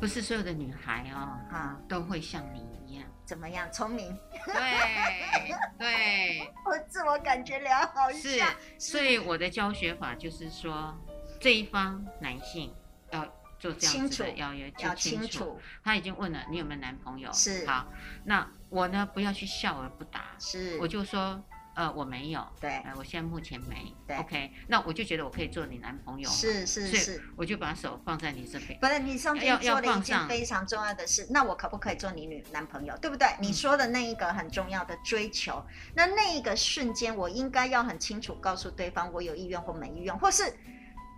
[0.01, 3.05] 不是所有的女孩哦，啊，都会像你一样。
[3.25, 3.69] 怎么样？
[3.73, 4.17] 聪明？
[4.47, 8.11] 对对， 我自我感觉良好。
[8.13, 8.41] 是，
[8.79, 10.97] 所以我的教学法就是说，
[11.41, 12.73] 这一方男性
[13.11, 13.27] 要
[13.59, 14.95] 做这样子的要约，要。
[14.95, 17.33] 清楚他已经问了你有没有男朋友？
[17.33, 17.67] 是。
[17.67, 17.87] 好，
[18.25, 20.27] 那我呢，不要去笑而不答。
[20.39, 20.79] 是。
[20.79, 21.43] 我就说。
[21.79, 28.77] 呃，我没有，对，呃，我现在目前没，对，OK，那我就觉得我可以做你男朋友，是是是，我就把手放在你这边。
[28.81, 33.29] 不是，你上次做了一件非常重要的事，那我可不可以做你女男朋友，对不对？
[33.41, 40.53] 你说的那一个很重要的追求，嗯、那那一个瞬间，我应该要很清楚告诉对方，我有意愿或没意愿，或是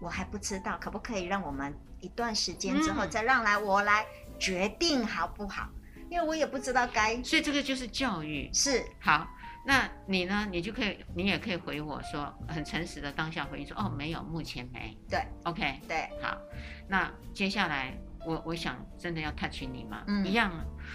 [0.03, 4.05] 我还不知道，可不可以让我们一段时间之后再让来我来
[4.38, 5.70] 决定好不好？
[5.96, 9.27] 嗯、因为我也不知道该，所以这个就是教育，是好。
[9.64, 10.49] 那你呢？
[10.51, 14.96] 你就可以，你也可以回我说，很诚实的当下回应说，哦，没有，目前没。
[15.09, 16.37] 对，OK，对，好。
[16.88, 17.94] 那接下来，
[18.27, 20.03] 我我想真的要 touch 你吗？
[20.07, 20.51] 嗯，一样，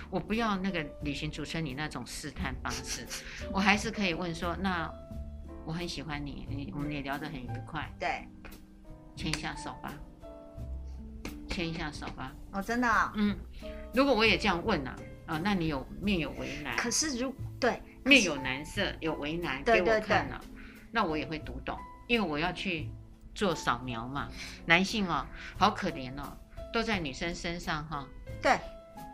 [0.10, 3.06] 我不要那个旅行主持人你那种试探方式，
[3.54, 4.92] 我还是可以问说，那
[5.64, 7.88] 我很喜欢你，你我们也聊得很愉快。
[8.00, 8.28] 对，
[9.16, 9.94] 牵一下手吧，
[11.48, 12.34] 牵一下手吧。
[12.52, 13.14] 哦，真的啊？
[13.16, 13.38] 嗯，
[13.94, 14.96] 如果我也这样问啊？
[15.28, 16.76] 啊，那你有面有为难。
[16.78, 17.80] 可是如对。
[18.06, 20.40] 面有难色，有为难给我看了，
[20.92, 21.76] 那我也会读懂，
[22.08, 22.88] 因为我要去
[23.34, 24.30] 做扫描嘛。
[24.64, 25.26] 男性哦，
[25.58, 26.38] 好可怜哦，
[26.72, 28.08] 都在女生身上哈。
[28.44, 28.60] 对，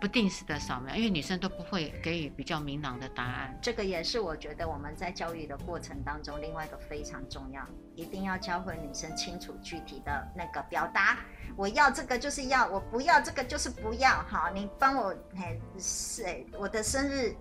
[0.02, 3.58] 不定时的扫描，因为女生都不会给予比较明朗的答案。
[3.62, 11.20] 这个也是我觉得我们在教育的过程当中，另外一个非常重要，一定要教会女生清楚具体的那个表达。
[11.56, 14.22] 我要这个就是要，我不要这个就是不要。
[14.28, 17.34] 好，你帮我，嘿，是我的生日。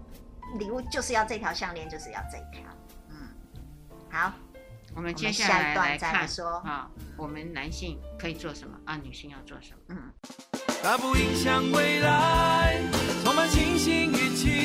[0.58, 2.62] 礼物就是要这条项链，就是要这一条。
[3.08, 3.16] 嗯，
[4.10, 4.32] 好，
[4.94, 8.96] 我们接下来来看说啊，我们男性可以做什么啊？
[8.96, 9.78] 女性要做什么？
[9.88, 10.12] 嗯，
[10.82, 12.82] 它不影响未来，
[13.24, 14.59] 充满信心与期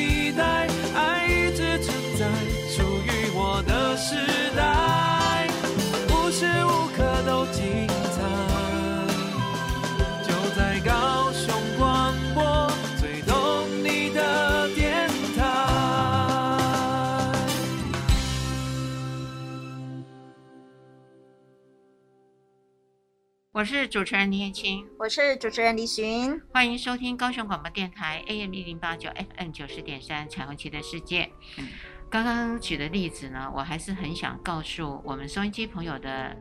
[23.55, 31.31] 我是主持人林彦青，我是主持人李寻，欢迎收听高雄广播电台 AM 一零八九 FM 九十点三彩虹旗的世界。
[31.57, 31.65] 嗯，
[32.09, 36.35] 刚刚举的例子呢，我还是很想告诉我们收音机朋友的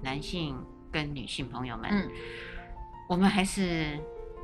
[0.00, 0.56] 男性
[0.92, 2.08] 跟女性朋友们，嗯，
[3.08, 3.98] 我们还是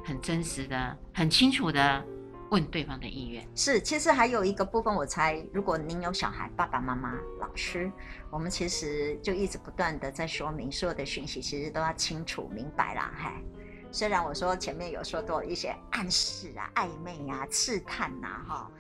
[0.05, 2.05] 很真实的、很清楚的。
[2.51, 7.91] 问对方的意愿是，其实还有一个部分，我猜，如果您有小孩，爸爸妈妈、老师，
[8.31, 13.13] 我们其实就一直不断的在说明，所有的讯息其实都要清楚明白啦。
[13.17, 13.43] 嗨，
[13.91, 18.71] 虽然我说前面有说多一些暗示啊、暧昧啊、试探呐，哈，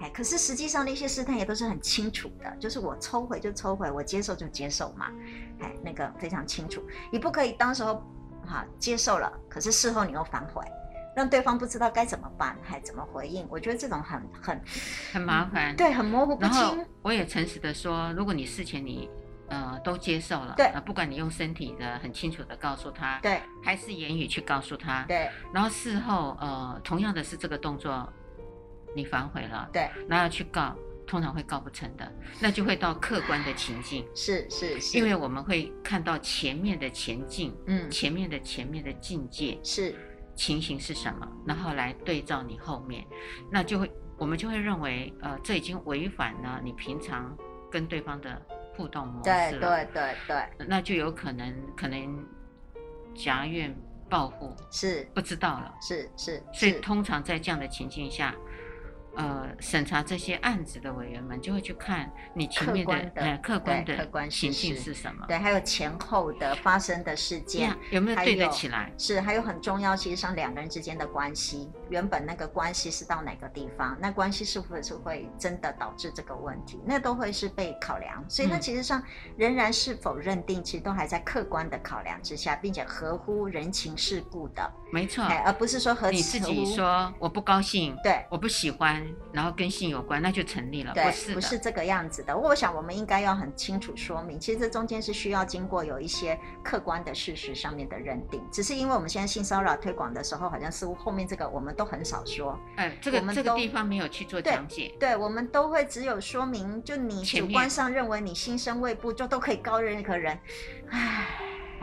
[0.00, 5.12] 哎，可是实际上那些试探也都是很清楚的，就是我抽回就抽回，我接受就接受嘛，
[5.60, 6.82] 哎，那个非常清楚，
[7.12, 8.02] 你不可以当时候
[8.44, 10.60] 哈接受了，可是事后你又反悔。
[11.14, 13.46] 让对方不知道该怎么办，还怎么回应？
[13.50, 14.60] 我觉得这种很很
[15.12, 16.52] 很麻烦，对，很模糊不清。
[16.52, 19.10] 然后我也诚实的说，如果你事前你
[19.48, 28.10] 呃都接受了，对，不管你用身体的很清楚的告诉他，对，还是言语去告诉他，对，然后事后呃同样的是这个动作，
[28.96, 30.74] 你反悔了，对，然后要去告，
[31.06, 39.94] 通常会告不成的，那就会到客观的情境，是是是，因为我们会看到前面的前进，嗯，前面的前面的境界是。
[40.34, 41.28] 情形是什么？
[41.46, 43.06] 然后来对照你后面，
[43.50, 47.36] 那就会我们就会认为，呃，这已经违反了你平常
[47.70, 48.40] 跟对方的
[48.76, 49.50] 互动模式了。
[49.50, 52.24] 对对对对，那就有可能可能
[53.14, 53.74] 夹怨
[54.08, 56.42] 报复，是不知道了，是是。
[56.52, 58.34] 所以通常在这样的情境下，
[59.14, 65.26] 呃，审查这些案子的委员们就会去看你前面的呃客观的客观情境是什么？
[65.28, 68.90] 对，还有前后的发生的事件、yeah, 有没有对得起来？
[68.96, 73.94] 是，还有很重要，其实上两个人之间的关系，原本那个关系是到哪个地方？
[74.00, 76.80] 那关系是不是会真的导致这个问题？
[76.86, 78.24] 那都会是被考量。
[78.30, 79.02] 所以，那其实上
[79.36, 84.72] 仍然是否认定，其实都还在客观的考量之下，并且合乎人情世故的。
[84.90, 90.94] 没错，而不是说和你自己说我不高兴，对，我不喜欢，然后跟性有关，那就成立了。
[90.94, 92.34] 对，不是，不是这个样子的。
[92.34, 98.42] 我想我们应该要很清楚说明，其实这中间是需要经过有一些客观的事实上面的认定。
[98.50, 102.58] 只是因为我们现在性骚扰推广的时候，好像似乎后面这个我们都很少说。
[102.76, 104.88] 哎，这个这个地方没有去做讲解。
[104.98, 110.38] 对，对，我们都会只有说明，就你主观上认为你心生畏怖，就都可以告任何人。
[110.90, 111.26] 唉。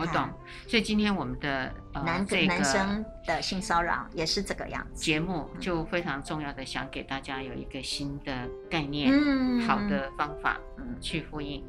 [0.02, 0.30] 我懂，
[0.66, 5.04] 所以今天我们的呃男这个男生的性骚扰也是这个样子。
[5.04, 11.62] 节目就非常重要的想给大家有一个新的概念，嗯，好的方法，嗯，去呼应。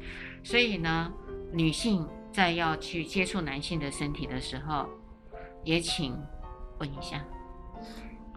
[0.45, 1.11] 所以呢，
[1.51, 4.87] 女性在要去接触男性的身体的时候，
[5.65, 6.17] 也请
[6.79, 7.21] 问一下，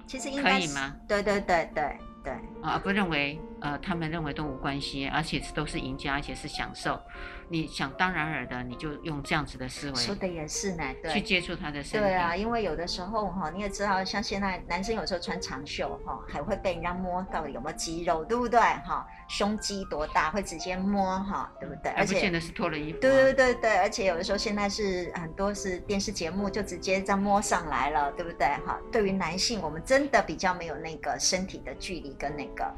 [0.06, 0.94] 其实应该可以吗？
[1.08, 2.32] 对对对对对，
[2.62, 7.00] 啊，不认为呃，他们认为都无关系，而且都是赢家，而且是享受。
[7.48, 12.06] 你想当然尔的，你就用这样子的思维，说的也是呢，对，去接触他的身体。
[12.06, 18.58] 对啊，因为有的时候哈，你也知道，像现在男生有时候穿长袖哈，还会被人家摸到底有没有肌肉，对不对？
[18.60, 21.90] 哈，胸肌多大会直接摸哈，对不对？
[21.92, 22.98] 而且现在是脱了衣服。
[23.00, 28.46] 对对对对，而且有的时候现在是很多是电视节目就直接这样摸上来了，对不对？
[28.66, 32.74] 哈，对于男性，我们真的比较没有那个身体的距离跟那个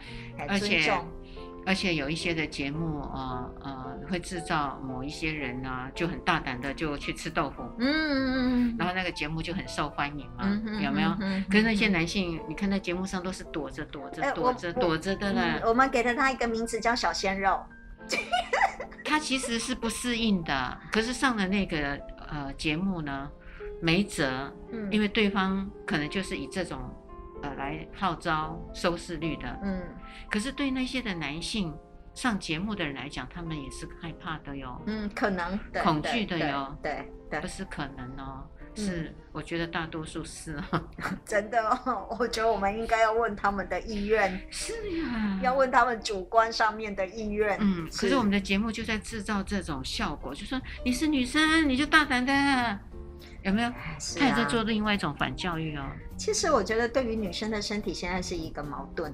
[0.59, 1.07] 尊重。
[1.69, 11.11] 而且有一些的节目，呃呃，会制造某一些人呢、啊，就很大胆的就去吃豆腐，嗯嗯嗯，然后那个节目就很受欢迎嘛，嗯、有没有？
[11.19, 15.63] 嗯、可是那些男性，嗯、你看在节目上都是躲着躲着躲着躲着的呢、嗯。
[15.69, 17.61] 我们给了他一个名字叫小鲜肉，
[19.05, 21.99] 他其实是不适应的，可是上了那个
[22.29, 23.29] 呃节目呢，
[23.83, 26.79] 没辙，嗯，因为对方可能就是以这种。
[27.47, 29.83] 呃，来号召收视率的，嗯，
[30.31, 31.73] 可是对那些的男性
[32.15, 35.59] 上节目的人来讲，他们也是害怕的哟，嗯，可能。
[35.83, 37.13] 恐惧的哟，对。
[37.41, 38.45] 不是可能哦，
[38.77, 40.81] 是、嗯、我觉得大多数是哦，
[41.27, 52.79] 真的哦，我觉得我们应该要问他们的意愿， 是呀，要问他们主观上面的意愿，嗯，可是我们的节目就在制造这种效果，就说你是女生，你就大胆的。
[53.47, 53.71] 有没有？
[54.19, 55.85] 他也在做另外一种反教育哦。
[56.17, 59.13] 其实我觉得，对于女生的身体，现在是一个矛盾，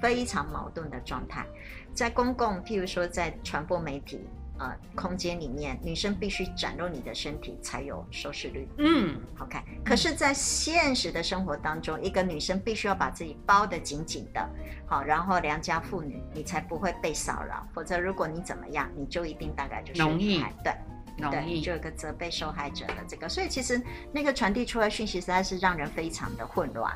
[0.00, 1.46] 非常矛盾的状态。
[1.94, 4.20] 在公共，譬如说在传播媒体
[4.58, 8.68] 呃空间里面，女生必须展露你的身体才有收视率。
[8.76, 9.58] 嗯，OK。
[9.82, 14.46] 可是，在现实的生活当中，一个女生必须要把自己包得紧紧的，
[14.86, 17.66] 好，然后良家妇女，你才不会被骚扰。
[17.72, 20.74] 否则，如果你怎么样，你就一定大概就是容易对。
[21.16, 23.80] 对，就有个责备受害者的这个，所以其实
[24.12, 26.92] 那个传递出来讯息实在是让人非常的混乱。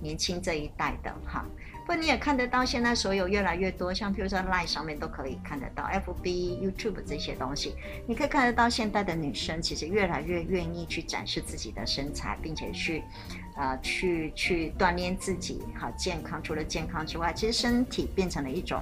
[0.00, 1.44] 年轻这一代的哈，
[1.80, 7.74] 不过你也看得到，现在所有越来越多，像譬如说 Line 上面都可以看得到，FB、YouTube 这些东西，
[8.06, 13.02] 你可以看得到现代的女生其实越来越愿意去展示自己的身材，并且去，
[13.56, 16.40] 呃，去去锻炼自己，好健康。
[16.40, 18.80] 除了健康之外，其实身体变成了一种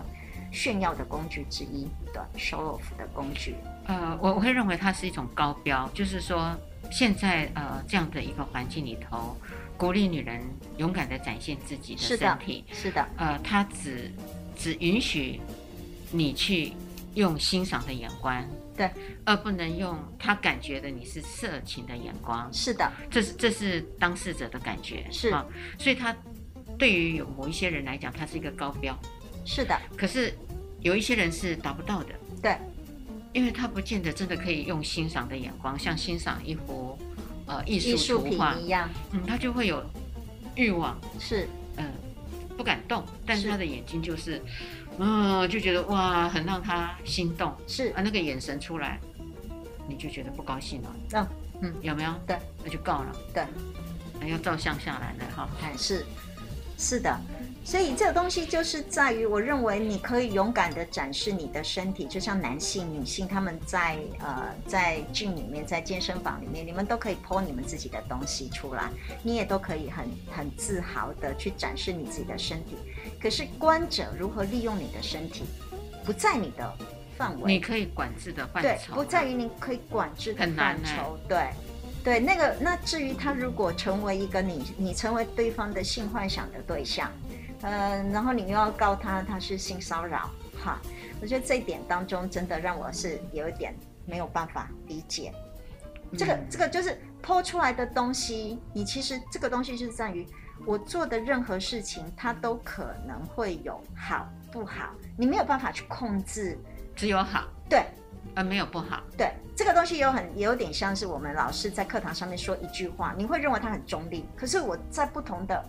[0.53, 3.55] 炫耀的工具之一，对，show off 的工具。
[3.87, 6.57] 呃，我我会认为它是一种高标，就是说，
[6.91, 9.37] 现在呃这样的一个环境里头，
[9.77, 10.43] 鼓励女人
[10.77, 14.11] 勇敢的展现自己的身体，是的，是的，呃，它只
[14.57, 15.41] 只允许
[16.11, 16.73] 你去
[17.15, 18.45] 用欣赏的眼光，
[18.77, 18.91] 对，
[19.25, 25.47] 而不能用他感觉的你是色情的眼光，是的，这是这是当事者的感觉，是啊，
[25.79, 26.15] 所以他
[26.77, 28.99] 对于有某一些人来讲，它是一个高标，
[29.45, 30.37] 是的，可是
[30.81, 32.09] 有一些人是达不到的，
[32.43, 32.57] 对。
[33.37, 36.99] 因为他不见得真的可以用欣赏的眼光，像欣赏一幅
[37.45, 39.85] 呃艺术图画一样，嗯，他就会有
[40.55, 44.43] 欲望，是，嗯、呃，不敢动，但是他的眼睛就是，
[44.97, 47.89] 嗯、呃，就觉得哇，很让他心动，是。
[47.89, 48.99] 啊，那个眼神出来，
[49.87, 51.29] 你就觉得不高兴了，嗯。
[51.61, 52.15] 嗯，有没有？
[52.27, 53.45] 对，那就够了，对，
[54.19, 56.07] 那要照相下来的哈，哎，是，
[56.79, 57.15] 是的。
[57.67, 68.89] 所以这个东西就是在于，我认为你可以勇敢的展示你的身体，就像男性、女性他们在呃在 gym 里面，在健身房里面，你们都可以 po 你们自己的东西出来，
[69.25, 72.77] 你也都可以很很自豪的去展示你自己的身体。
[73.21, 75.43] 可是观者如何利用你的身体，
[76.05, 76.73] 不在你的
[77.19, 81.49] 范围，你可以管制的范畴，对，不在于你可以管制的范畴，对。
[82.05, 87.11] 对，那个那至于他如果成为一个你你成为对方的性幻想的对象，
[87.63, 90.31] 呃，然后你又要告他他是性骚扰，
[90.63, 90.79] 哈，
[91.21, 95.33] 我觉得这一点当中真的让我是有一点没有办法理解。
[96.17, 100.27] 这个这个就是 po 出来的东西，你其实这个东西就是在于
[100.65, 106.57] 我做的任何事情，它都可能会有好不好，你没有办法去控制，
[106.95, 107.85] 只有好，对，
[108.35, 115.63] 而没有不好，对，这个东西有很也有点像是我们老师在课堂上面说一句话，你会认为它很中立，可是我在不同的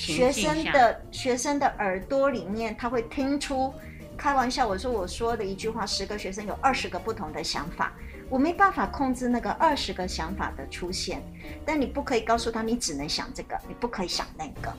[0.00, 3.72] 学生的学生的耳朵里面，他会听出，
[4.16, 7.92] 开玩笑，我说我说的一句话，十个学生有二十个不同的想法。
[8.30, 11.20] 我没办法控制那个二十个想法的出现，
[11.66, 14.72] 但你不可以告诉他，你只能想这个，你不可以想那个，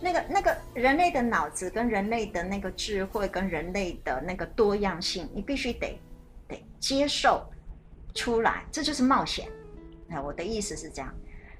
[0.00, 6.00] 那个那个人类的脑子跟人类的那个智慧跟人类的那个多样性，你必须得
[6.48, 7.44] 得接受
[8.14, 9.48] 出来，这就是冒险。
[10.08, 11.12] 哎，我的意思是这样。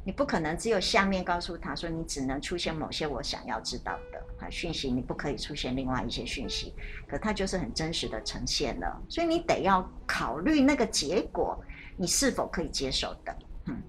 [0.04, 6.74] 你不可能只有下面告诉他说，你只能出现某些我想要知道的啊讯息，你不可以出现另外一些讯息，
[7.06, 11.56] 可它就是很真实的呈现了，所以你得要考虑那个结果，
[11.96, 13.36] 你是否可以接受的。
[13.66, 13.80] 嗯，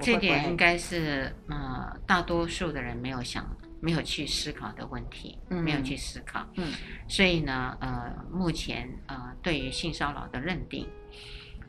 [0.00, 3.48] 这点应该是呃大多数的人没有想、
[3.80, 6.44] 没有去思考的问题，嗯、没有去思考。
[6.56, 6.72] 嗯，
[7.06, 10.88] 所以呢，呃，目前呃对于性骚扰的认定。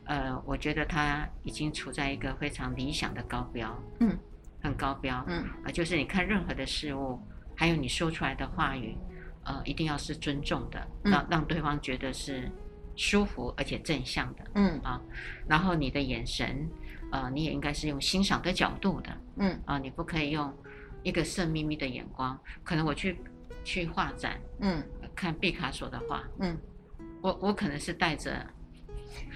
[0.04, 4.18] 呃，我觉得他已经处在一个非常理想的高标，嗯，
[4.60, 7.20] 很高标，嗯，啊，就是你看任何的事物，
[7.54, 8.96] 还有你说出来的话语，
[9.44, 12.50] 呃，一定要是尊重的，让让对方觉得是
[12.96, 15.00] 舒服而且正向的，嗯啊，
[15.46, 16.68] 然后你的眼神，
[17.12, 20.52] 呃，你也应该是用欣赏的角度的，嗯啊，你不可以用
[21.04, 22.36] 一个色眯眯的眼光。
[22.64, 23.16] 可能我去
[23.62, 24.82] 去画展，嗯，
[25.14, 26.58] 看毕卡索的画，嗯，
[27.20, 28.44] 我我可能是带着。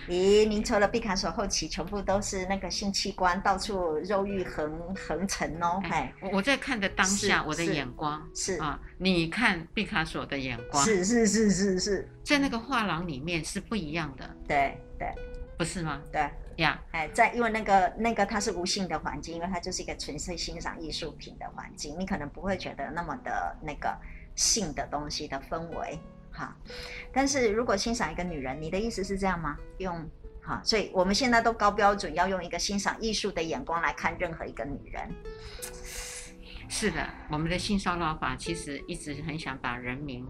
[0.08, 5.80] 咦，您除了毕卡索后期，全部都是那个性器官到处肉欲横横陈哦。
[5.84, 14.28] 哎，我在看的当下，我的眼光是啊，你看毕卡索的眼光是是是是是，在那个画廊里面是不一样的。
[14.46, 15.12] 对对，
[15.58, 16.00] 不是吗？
[16.12, 23.92] 对呀，哎，在因为那个那个它是无性的环境，因为它就是一个纯粹欣赏艺术品的环境，你可能不会觉得那么的那个
[24.36, 25.98] 性的东西的氛围。
[26.36, 26.54] 好，
[27.10, 29.56] 但是如果欣赏一个女人，你的意思是这样吗？
[29.78, 30.06] 用
[30.42, 35.08] 好，所以我们现在都高标准，要用一个欣赏艺术的眼光来看任何一个女人。
[36.68, 40.26] 是的，我们的性骚扰法其实一直很想把人民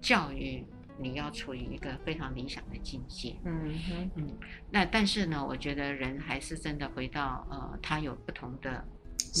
[0.00, 0.66] 教育，
[0.98, 3.36] 你要处于一个非常理想的境界。
[3.44, 4.38] 嗯哼嗯，
[4.68, 8.84] 那但是呢，我觉得人还是真的回到呃，他有不同的。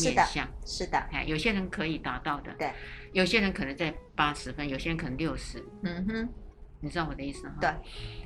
[0.02, 0.48] 面向。
[0.64, 2.70] 是的，哎，有些人可以达到的，对，
[3.12, 6.28] 有些人可能在八十分，有些人可能六十，嗯哼，
[6.80, 7.54] 你知道我的意思哈？
[7.60, 7.70] 对，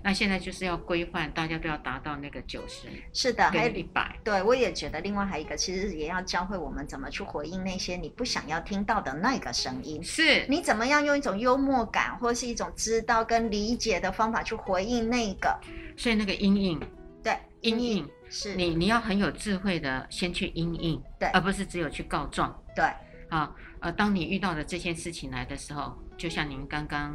[0.02, 10.44] 那现在就是要规范，大家都要达到那个九十，是的，还有一百，对，我也觉得，另外还有一个，其实也要教会我们怎么去回应那些你不想要听到的那个声音，是。
[10.48, 15.58] 你怎么样用一种幽默感或是一种知道跟理解的方法去回应那个，
[15.96, 16.80] 所以那个阴影，
[17.22, 18.08] 对，阴影。
[18.30, 18.54] 是。
[18.54, 22.84] 你，你要很有智慧的先去应应，对，而不是只有去告状，对，
[23.28, 27.14] 啊，呃，当你遇到的这件事情来的时候，就像您刚刚。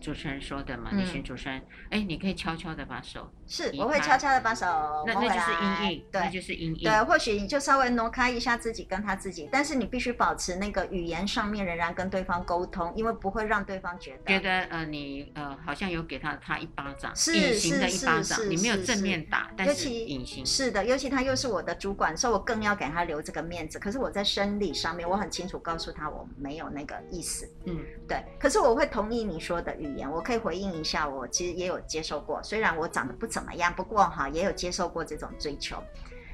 [0.00, 1.58] 主持人说的嘛，你选主持人，
[1.90, 4.66] 哎、嗯，你可以悄悄的把手，是，我会悄悄的把手，
[5.06, 5.50] 那那就是
[5.84, 23.78] 阴影，对，那就是阴影，对，或许你就稍微挪开一下自己跟他自己，但是你必须保持那个语言上面仍然跟对方沟通，因为不会让对方觉得觉得呃你呃好像有给他他一巴掌，是隐形的一巴掌，你没有正面打，但是隐形，是的，尤其他又是我的主管，所以我更要给他留这个面子。
[23.78, 35.80] 可是我在生理上面，我很清楚告诉他我没有那个意思，嗯，对，可是我会同意你说的语言，我可以回应一下，我其实也有接受过，虽然我长得不怎么样，不过哈也有接受过这种追求。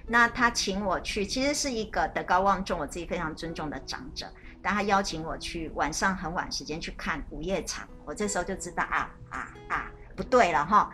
[0.07, 4.27] 那他请我去，其实是一个德高望重、我自己非常尊重的长者，
[4.63, 10.91] 但他邀请我去晚上很晚时间去看午夜场，我这时候就知道啊啊啊不对了哈。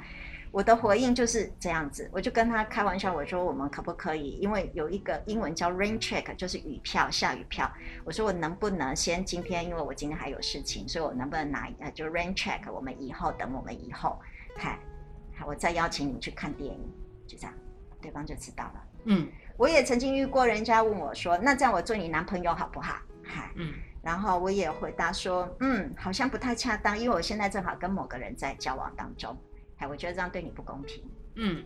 [0.53, 7.71] 我的回应就是这样子，我就跟他开玩笑，我说我们可不可以，因为有一个英文叫 rain check，就是雨票、下雨票。
[8.05, 14.21] 我说我能不能先今天，因为我今天还有事情，所以我能不能拿呃，就 rain check，我们以后等我们以后，
[14.57, 14.77] 嗨，
[15.41, 16.79] 好，我再邀请你去看电影，
[17.27, 17.55] 就这样，
[18.03, 18.85] 对方就知道了。
[19.07, 19.27] 嗯，
[19.57, 22.97] 我也曾经遇过人家问我说，那这样我做你男朋友好不好？
[23.25, 23.73] 嗨，嗯，
[24.03, 29.35] 然后我也回答说，嗯，好像不太恰当，因为我现在正好跟某个人在交往当中。
[29.79, 31.03] 哎，我觉得这样对你不公平。
[31.37, 31.65] 嗯，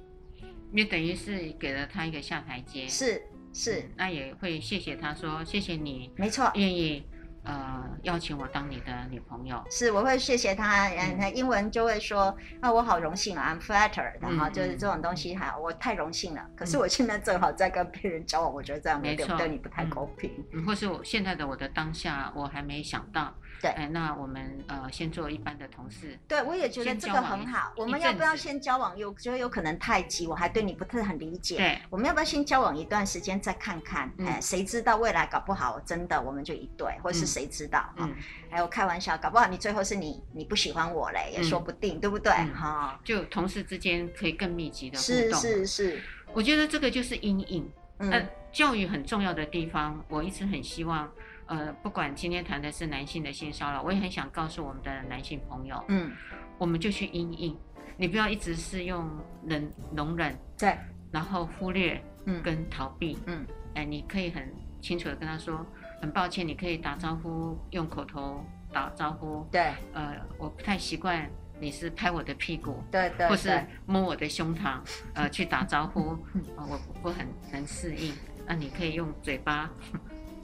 [0.70, 2.86] 你等于是给了他一个下台阶。
[2.86, 3.20] 是
[3.52, 7.04] 是，那也会谢谢他说谢谢你，没错，愿意
[7.44, 9.62] 呃邀请我当你的女朋友。
[9.70, 10.88] 是，我会谢谢他。
[10.88, 14.14] 嗯，他英文就会说啊，我好荣幸啊，I'm flattered。
[14.20, 16.44] 然后就是这种东西，哈，我太荣幸了。
[16.56, 20.30] 可是我现在正好在跟别人交往，我觉得这样有点对你不太公平。
[20.52, 23.34] 嗯，或是我现在的我的当下，我还没想到。
[23.64, 26.18] 对，哎，那我们呃先做一般的同事。
[26.28, 27.72] 对，我也觉得这个很好。
[27.78, 28.94] 我们要不要先交往？
[28.94, 31.56] 有觉得有可能太急，我还对你不是很理解。
[31.56, 34.12] 对，我们要不要先交往一段时间再看看？
[34.18, 37.90] 哎，谁知道未来搞不好真的我们就一对，或是谁知道？
[37.96, 38.14] 嗯，
[38.50, 42.30] 还有开玩笑，搞不好你最后是你你不喜欢我嘞，也说不定，对不对？
[42.52, 45.40] 哈，就同事之间可以更密集的互动。
[45.40, 46.02] 是是是，
[46.34, 47.66] 我觉得这个就是阴影。
[48.00, 51.10] 嗯，教育很重要的地方，我一直很希望。
[51.46, 56.10] 呃，不管今天谈的是男性的性骚扰，我也很想告诉我们的男性朋友，嗯，
[56.58, 57.56] 我们就去应应，
[57.96, 59.08] 你不要一直是用
[59.46, 60.76] 忍容忍，对，
[61.12, 65.64] 然后忽略，嗯，跟逃避，嗯，哎、呃，你可以很清楚的跟他说，
[66.00, 71.30] 很抱歉，你可以打招呼，用口头打招呼，对，呃，我不太习惯
[71.60, 74.80] 你是拍我的屁股，对对，或是摸我的胸膛，
[75.14, 76.16] 呃，去打招呼，
[76.56, 78.14] 呃、我不很能适应，
[78.46, 79.70] 那你可以用嘴巴。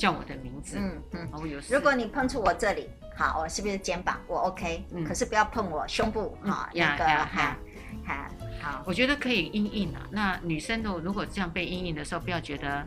[0.01, 1.61] 叫我的名字，嗯嗯，我有。
[1.69, 4.19] 如果你碰触我这里，好，我是不是肩膀？
[4.27, 7.59] 我 OK，嗯，可是不要碰我胸部，哈，那个哈，
[8.07, 8.31] 哈，
[8.63, 8.83] 好。
[8.87, 10.01] 我觉得可以阴影啊。
[10.11, 12.83] 那女生的如果这样被阴影的时候，不要觉得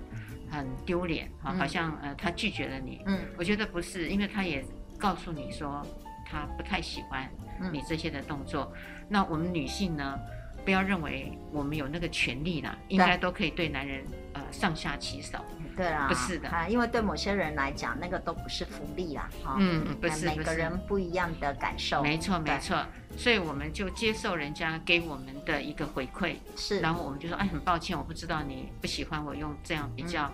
[0.49, 4.66] 很丢脸，啊，好像呃她拒绝了你，嗯，我觉得不是，因为她也
[4.97, 5.86] 告诉你说
[6.26, 7.30] 她不太喜欢
[7.72, 8.74] 你这些的动作。
[9.07, 10.20] 那我们女性呢，
[10.66, 14.03] 不要认为我们有那个权利啦，应该都可以对男人
[14.34, 15.38] 呃上下其手。
[15.76, 16.49] 对啊，不是的。
[16.49, 22.84] 啊，因为对某些人来讲，那个都不是福利啦，哈，嗯，不是，每个人不一样的感受，没错，没错，
[23.17, 30.32] 所以我们就接受人家给我们的一个回馈，是，然后我们就说，哎，很抱歉，我不知道你不喜欢我用这样比较，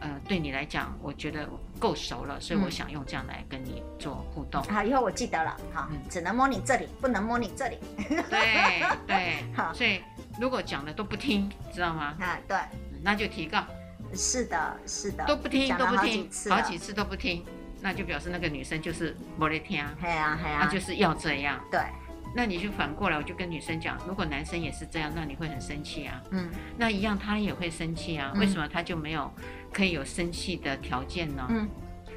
[0.00, 4.62] 呃，对你来讲，我觉得够熟了，所以我想用这样来跟你做互动。
[4.64, 7.78] 好，以后我记得了，好，只能摸你这里，不能摸你这里。
[8.08, 10.00] 对对， 好，所以
[10.38, 12.14] 如果讲的都不听，知道吗？
[12.20, 12.58] 啊，对，
[13.02, 13.64] 那就提告。
[14.14, 17.44] 是的，是的，都不听，都不听，好几次都不听，
[17.80, 21.60] 那就表示那个女生就是没得听，对啊，对啊，那就是要这样。
[21.70, 21.80] 对，
[22.34, 26.22] 那你就反过来，我就跟女生讲，如果男生也是这样，那你会很生气啊。
[26.30, 28.32] 嗯，那一样他也会生气啊。
[28.36, 29.30] 为什么他就没有
[29.72, 31.46] 可以有生气的条件呢？
[31.50, 31.68] 嗯，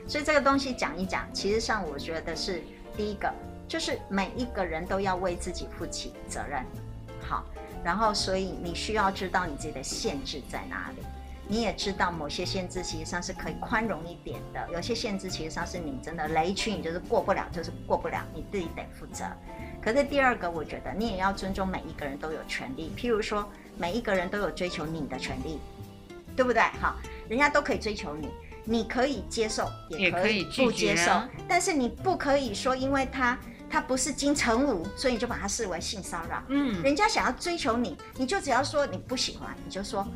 [0.07, 2.63] 所以这个东西讲一讲，其实上我觉得是
[2.95, 3.33] 第一个，
[3.67, 6.63] 就是每一个人都要为自己负起责任。
[7.21, 7.45] 好，
[7.83, 11.03] 然后所以你需要知道你自己的限制在哪里。
[11.49, 19.25] 你也知道某些限制其实上是可以宽容一点的，有些限制其实上是你真的雷区，你就是过不了，就是过不了，你自己得负责。
[19.81, 25.59] 可是第二个，我觉得你也要尊重每一个人都有权利，譬如说每一个人都有追求你的权利，
[26.35, 26.61] 对不对？
[26.81, 26.95] 好，
[27.29, 28.29] 人家都可以追求你，
[28.65, 31.11] 你可以接受，也可以不接受，
[31.47, 33.37] 但是你不可以说因为他。
[33.69, 36.41] 他不是金城武，所以你就把他视为性骚扰。
[36.47, 40.07] 嗯，人家想要追求你，你就只要说你不喜欢，你就说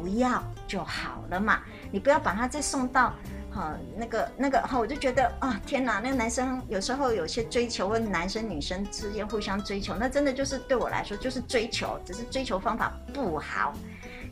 [0.00, 1.62] 不要就好了嘛。
[1.90, 3.14] 你不要把他再送到，
[3.50, 13.72] 哈、呃，那个那个，哈，我就觉得啊、哦，天哪，那个男生有时候有些追求，或男生女生之间互相追求，那真的就是对我来说就是追求，只是追求方法不好，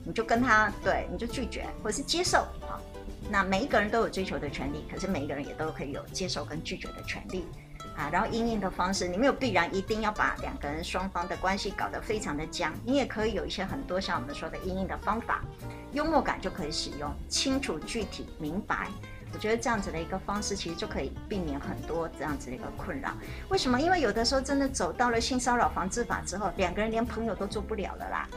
[0.04, 2.80] 你就跟他对，你就拒绝或者是接受好。
[3.30, 7.46] 那每一个人都有追求的权利，可是每一个人也都可以有接受跟拒绝的权利。
[7.97, 15.42] 啊，然后因应的方式，你没有必然一定要把两个人双方的关系搞得非常的僵，你也可以有一些很多像我们说的因应的方法，
[15.92, 18.88] 幽默感就可以使用，清楚、具体、明白，
[19.32, 23.12] 我觉得这样子的一个方式，其实就可以避免很多这样子的一个困扰。
[23.49, 23.80] 为什么？
[23.80, 28.28] 因为有的时候真的走到了性骚扰防治法之后，两个人连朋友都做不了了啦。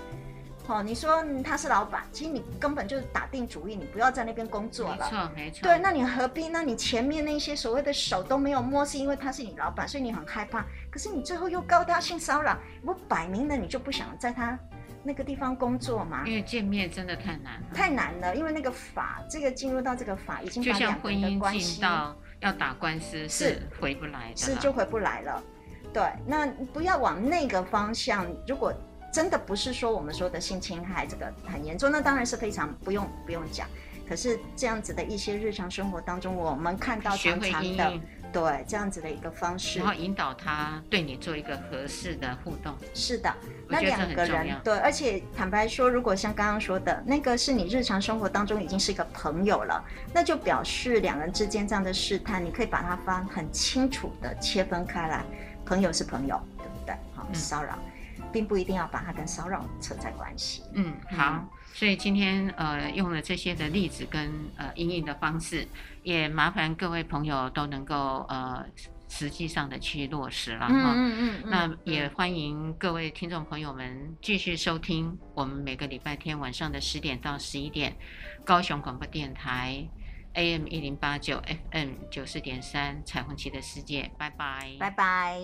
[0.68, 4.98] 哦，你说他是老板，其实你根本就是打定主意，你不要在那边工作了。
[4.98, 5.64] 没错，没错。
[5.64, 6.50] 对，那你何必？
[6.50, 10.66] 那你前面那些所谓的手都没有摸，是因为他是你老板，所以你很害怕。
[10.92, 14.60] 可是你最后又高调性骚扰，不摆明了你就不想在他
[15.04, 16.28] 那个地方工作嘛。
[16.28, 17.68] 因为见面真的太难了。
[17.74, 25.42] 太难了，因为那个法，这个进入到这个法已经把两个人的关系，就像婚姻进到要打官司是回不来的，是就回不来了。
[25.94, 28.74] 对，那不要往那个方向，如果。
[29.12, 33.68] 真的不是说我们说的性侵害这个很严重，那当然是非常不用不用讲。
[34.08, 38.00] 可是这样子的一些日常生活当中，我们看到常常的，
[38.32, 42.74] 对这样子的一个方式，然后引导他对你做一个合适的互动。
[42.94, 43.36] 是的，
[43.68, 49.84] 那两个人对，而且坦白说，如果像刚刚说的那个是你日常生活当中已经是一个朋友了，
[50.14, 55.26] 那就表示两人之间这样的试探，你可以把它分很清楚的切分开来，
[55.66, 56.96] 朋友是朋友，对不对？
[57.14, 57.78] 好，骚扰。
[58.32, 60.64] 并不一定要把它跟骚扰扯在关系。
[60.74, 61.46] 嗯，好。
[61.74, 65.68] 所以今天呃用了这些的例子跟呃应用的方式，
[66.02, 68.66] 也麻烦各位朋友都能够呃
[69.08, 70.94] 实际上的去落实了哈。
[70.96, 77.96] 嗯嗯，嗯，嗯那也欢迎各位听众朋友们继续收听我们每个礼拜天晚上的十点到十一点，
[78.44, 79.88] 高雄广播电台
[80.34, 81.40] AM 一零八九
[81.72, 85.40] FM 九四点三彩虹旗的世界，拜拜，拜拜。